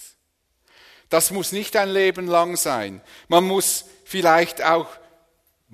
Das 1.09 1.33
muss 1.33 1.51
nicht 1.51 1.75
ein 1.75 1.91
Leben 1.91 2.29
lang 2.29 2.57
sein. 2.57 3.01
Man 3.27 3.43
muss 3.43 3.87
vielleicht 4.05 4.62
auch 4.62 4.87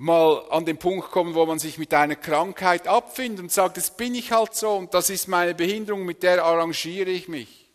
mal 0.01 0.43
an 0.49 0.65
den 0.65 0.77
Punkt 0.77 1.11
kommen, 1.11 1.35
wo 1.35 1.45
man 1.45 1.59
sich 1.59 1.77
mit 1.77 1.93
einer 1.93 2.15
Krankheit 2.15 2.87
abfindet 2.87 3.39
und 3.39 3.51
sagt, 3.51 3.77
das 3.77 3.91
bin 3.91 4.15
ich 4.15 4.31
halt 4.31 4.55
so 4.55 4.71
und 4.71 4.95
das 4.95 5.11
ist 5.11 5.27
meine 5.27 5.53
Behinderung, 5.53 6.05
mit 6.05 6.23
der 6.23 6.43
arrangiere 6.43 7.11
ich 7.11 7.27
mich. 7.27 7.69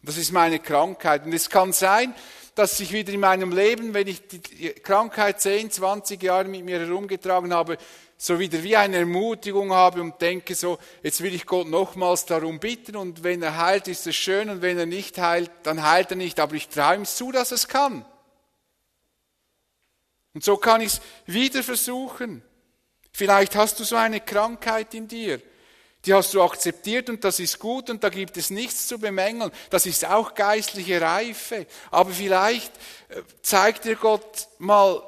Und 0.00 0.08
das 0.08 0.16
ist 0.16 0.32
meine 0.32 0.58
Krankheit. 0.58 1.24
Und 1.24 1.32
es 1.32 1.48
kann 1.48 1.72
sein, 1.72 2.16
dass 2.56 2.80
ich 2.80 2.92
wieder 2.92 3.12
in 3.12 3.20
meinem 3.20 3.52
Leben, 3.52 3.94
wenn 3.94 4.08
ich 4.08 4.26
die 4.26 4.70
Krankheit 4.70 5.40
10, 5.40 5.70
20 5.70 6.20
Jahre 6.20 6.48
mit 6.48 6.64
mir 6.64 6.80
herumgetragen 6.80 7.54
habe, 7.54 7.78
so 8.16 8.40
wieder 8.40 8.60
wie 8.64 8.76
eine 8.76 8.96
Ermutigung 8.96 9.72
habe 9.72 10.00
und 10.00 10.20
denke 10.20 10.56
so, 10.56 10.78
jetzt 11.04 11.22
will 11.22 11.32
ich 11.32 11.46
Gott 11.46 11.68
nochmals 11.68 12.26
darum 12.26 12.58
bitten 12.58 12.96
und 12.96 13.22
wenn 13.22 13.40
er 13.40 13.56
heilt, 13.56 13.86
ist 13.86 14.04
es 14.08 14.16
schön 14.16 14.50
und 14.50 14.62
wenn 14.62 14.78
er 14.78 14.86
nicht 14.86 15.16
heilt, 15.18 15.52
dann 15.62 15.84
heilt 15.84 16.10
er 16.10 16.16
nicht, 16.16 16.40
aber 16.40 16.56
ich 16.56 16.68
traue 16.68 16.96
ihm 16.96 17.04
zu, 17.04 17.30
dass 17.30 17.52
es 17.52 17.68
kann. 17.68 18.04
Und 20.34 20.44
so 20.44 20.56
kann 20.56 20.80
ich 20.80 20.94
es 20.94 21.00
wieder 21.26 21.62
versuchen. 21.62 22.42
Vielleicht 23.12 23.56
hast 23.56 23.80
du 23.80 23.84
so 23.84 23.96
eine 23.96 24.20
Krankheit 24.20 24.94
in 24.94 25.08
dir. 25.08 25.40
Die 26.04 26.14
hast 26.14 26.32
du 26.32 26.42
akzeptiert 26.42 27.10
und 27.10 27.24
das 27.24 27.40
ist 27.40 27.58
gut 27.58 27.90
und 27.90 28.04
da 28.04 28.08
gibt 28.08 28.36
es 28.36 28.50
nichts 28.50 28.86
zu 28.86 28.98
bemängeln. 28.98 29.50
Das 29.70 29.84
ist 29.84 30.04
auch 30.04 30.34
geistliche 30.34 31.00
Reife. 31.00 31.66
Aber 31.90 32.10
vielleicht 32.10 32.72
äh, 33.08 33.22
zeigt 33.42 33.84
dir 33.84 33.96
Gott 33.96 34.48
mal, 34.58 35.02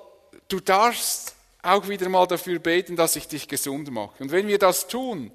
du 0.48 0.58
darfst 0.58 1.36
auch 1.62 1.88
wieder 1.88 2.08
mal 2.08 2.26
dafür 2.26 2.58
beten, 2.58 2.96
dass 2.96 3.16
ich 3.16 3.28
dich 3.28 3.46
gesund 3.46 3.90
mache. 3.90 4.22
Und 4.22 4.32
wenn 4.32 4.48
wir 4.48 4.58
das 4.58 4.88
tun, 4.88 5.30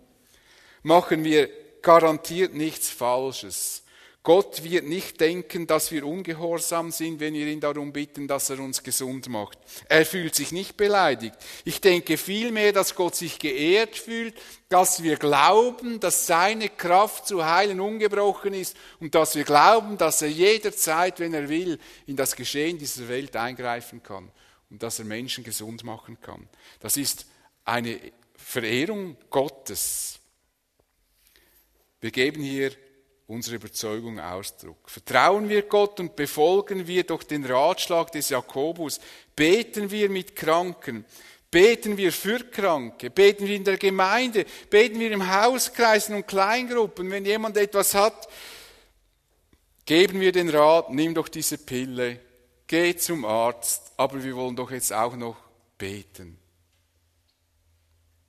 machen 0.83 1.23
wir 1.23 1.49
garantiert 1.81 2.53
nichts 2.53 2.89
Falsches. 2.89 3.83
Gott 4.25 4.63
wird 4.63 4.85
nicht 4.85 5.21
denken, 5.21 5.67
dass 5.67 5.91
wir 5.91 6.03
ungehorsam 6.03 6.89
sind, 6.89 7.19
wenn 7.19 7.35
wir 7.35 7.45
ihn 7.45 7.59
darum 7.59 7.93
bitten, 7.93 8.27
dass 8.27 8.49
er 8.49 8.59
uns 8.59 8.81
gesund 8.81 9.29
macht. 9.29 9.59
Er 9.87 10.03
fühlt 10.03 10.33
sich 10.33 10.51
nicht 10.51 10.75
beleidigt. 10.77 11.35
Ich 11.63 11.79
denke 11.79 12.17
vielmehr, 12.17 12.73
dass 12.73 12.95
Gott 12.95 13.15
sich 13.15 13.37
geehrt 13.37 13.95
fühlt, 13.95 14.33
dass 14.67 15.03
wir 15.03 15.17
glauben, 15.17 15.99
dass 15.99 16.25
seine 16.25 16.69
Kraft 16.69 17.27
zu 17.27 17.45
heilen 17.45 17.79
ungebrochen 17.79 18.55
ist 18.55 18.75
und 18.99 19.13
dass 19.13 19.35
wir 19.35 19.43
glauben, 19.43 19.99
dass 19.99 20.23
er 20.23 20.29
jederzeit, 20.29 21.19
wenn 21.19 21.35
er 21.35 21.47
will, 21.47 21.77
in 22.07 22.15
das 22.15 22.35
Geschehen 22.35 22.79
dieser 22.79 23.07
Welt 23.07 23.35
eingreifen 23.35 24.01
kann 24.01 24.31
und 24.71 24.81
dass 24.81 24.97
er 24.97 25.05
Menschen 25.05 25.43
gesund 25.43 25.83
machen 25.83 26.17
kann. 26.19 26.49
Das 26.79 26.97
ist 26.97 27.27
eine 27.63 27.99
Verehrung 28.35 29.17
Gottes. 29.29 30.17
Wir 32.01 32.09
geben 32.09 32.41
hier 32.41 32.71
unsere 33.27 33.55
Überzeugung 33.55 34.19
Ausdruck. 34.19 34.89
Vertrauen 34.89 35.49
wir 35.49 35.63
Gott 35.63 35.99
und 35.99 36.15
befolgen 36.15 36.87
wir 36.87 37.03
durch 37.03 37.23
den 37.23 37.45
Ratschlag 37.45 38.11
des 38.11 38.29
Jakobus. 38.29 38.99
Beten 39.35 39.89
wir 39.89 40.09
mit 40.09 40.35
Kranken. 40.35 41.05
Beten 41.49 41.95
wir 41.95 42.11
für 42.11 42.39
Kranke, 42.39 43.09
beten 43.09 43.47
wir 43.47 43.55
in 43.55 43.63
der 43.63 43.77
Gemeinde, 43.77 44.45
beten 44.69 44.99
wir 44.99 45.09
im 45.09 45.31
Hauskreisen 45.31 46.13
und 46.13 46.27
Kleingruppen. 46.27 47.09
Wenn 47.09 47.23
jemand 47.23 47.55
etwas 47.55 47.93
hat, 47.93 48.27
geben 49.85 50.19
wir 50.19 50.33
den 50.33 50.49
Rat, 50.49 50.89
nimm 50.89 51.13
doch 51.13 51.29
diese 51.29 51.57
Pille, 51.57 52.19
geh 52.67 52.97
zum 52.97 53.23
Arzt, 53.23 53.93
aber 53.95 54.21
wir 54.21 54.35
wollen 54.35 54.57
doch 54.57 54.69
jetzt 54.69 54.91
auch 54.91 55.15
noch 55.15 55.37
beten. 55.77 56.37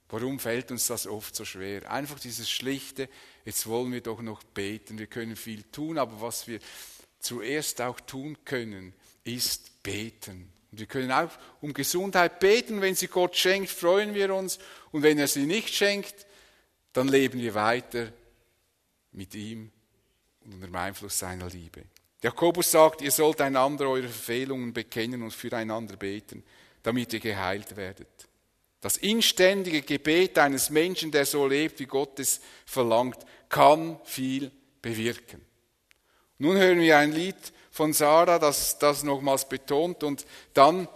Warum 0.09 0.39
fällt 0.39 0.71
uns 0.71 0.87
das 0.87 1.07
oft 1.07 1.35
so 1.35 1.45
schwer? 1.45 1.91
Einfach 1.91 2.21
dieses 2.21 2.49
schlichte, 2.49 3.09
jetzt 3.45 3.67
wollen 3.67 3.93
wir 3.93 4.01
doch 4.01 4.23
noch 4.23 4.43
beten. 4.45 4.99
Wir 4.99 5.09
können 5.09 5.35
viel 5.35 5.65
tun, 5.65 5.99
aber 5.99 6.21
was 6.21 6.47
wir 6.47 6.61
zuerst 7.19 7.83
auch 7.83 7.99
tun 8.01 8.37
können, 8.45 8.95
ist 9.25 9.83
beten. 9.83 10.53
Und 10.71 10.81
wir 10.81 10.87
können 10.87 11.11
auch 11.11 11.31
um 11.61 11.73
Gesundheit 11.73 12.39
beten. 12.39 12.81
Wenn 12.81 12.95
sie 12.95 13.09
Gott 13.09 13.37
schenkt, 13.37 13.71
freuen 13.71 14.15
wir 14.15 14.33
uns. 14.35 14.59
Und 14.93 15.03
wenn 15.03 15.19
er 15.19 15.27
sie 15.27 15.47
nicht 15.47 15.75
schenkt, 15.75 16.27
dann 16.93 17.09
leben 17.09 17.41
wir 17.41 17.55
weiter 17.55 18.13
mit 19.13 19.35
ihm 19.35 19.71
und 20.45 20.55
unter 20.55 20.67
dem 20.67 20.77
Einfluss 20.77 21.19
seiner 21.19 21.49
Liebe. 21.49 21.83
Jakobus 22.23 22.71
sagt, 22.71 23.03
ihr 23.03 23.11
sollt 23.11 23.41
einander 23.41 23.89
eure 23.89 24.09
Verfehlungen 24.09 24.73
bekennen 24.73 25.23
und 25.23 25.33
füreinander 25.33 25.97
beten, 25.97 26.45
damit 26.83 27.13
ihr 27.13 27.21
geheilt 27.21 27.77
werdet. 27.77 28.29
Das 28.81 28.97
inständige 28.97 29.83
Gebet 29.83 30.39
eines 30.39 30.71
Menschen, 30.71 31.11
der 31.11 31.27
so 31.27 31.47
lebt, 31.47 31.81
wie 31.81 31.87
Gott 31.87 32.19
es 32.19 32.41
verlangt, 32.67 33.19
kann 33.49 33.99
viel 34.05 34.51
bewirken. 34.83 35.45
Nun 36.39 36.57
hören 36.57 36.81
wir 36.81 36.99
ein 36.99 37.13
Lied 37.13 37.37
von 37.71 37.93
Sarah, 37.93 38.39
das 38.39 38.79
das 38.79 39.03
nochmals 39.03 39.49
betont 39.49 40.03
und 40.03 40.27
dann 40.55 40.89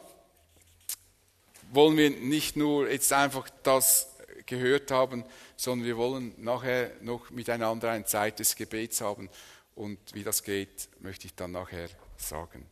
wollen 1.73 1.97
wir 1.97 2.11
nicht 2.11 2.57
nur 2.57 2.91
jetzt 2.91 3.13
einfach 3.13 3.49
das 3.63 4.09
gehört 4.47 4.91
haben, 4.91 5.25
sondern 5.57 5.87
wir 5.87 5.97
wollen 5.97 6.35
nachher 6.39 6.91
noch 7.01 7.31
miteinander 7.31 7.91
eine 7.91 8.05
Zeit 8.05 8.39
des 8.39 8.57
Gebets 8.57 9.01
haben 9.01 9.31
und 9.75 9.99
wie 10.13 10.25
das 10.25 10.43
geht, 10.43 10.89
möchte 11.01 11.27
ich 11.27 11.35
dann 11.35 11.53
nachher 11.53 11.89
sagen. 12.17 12.67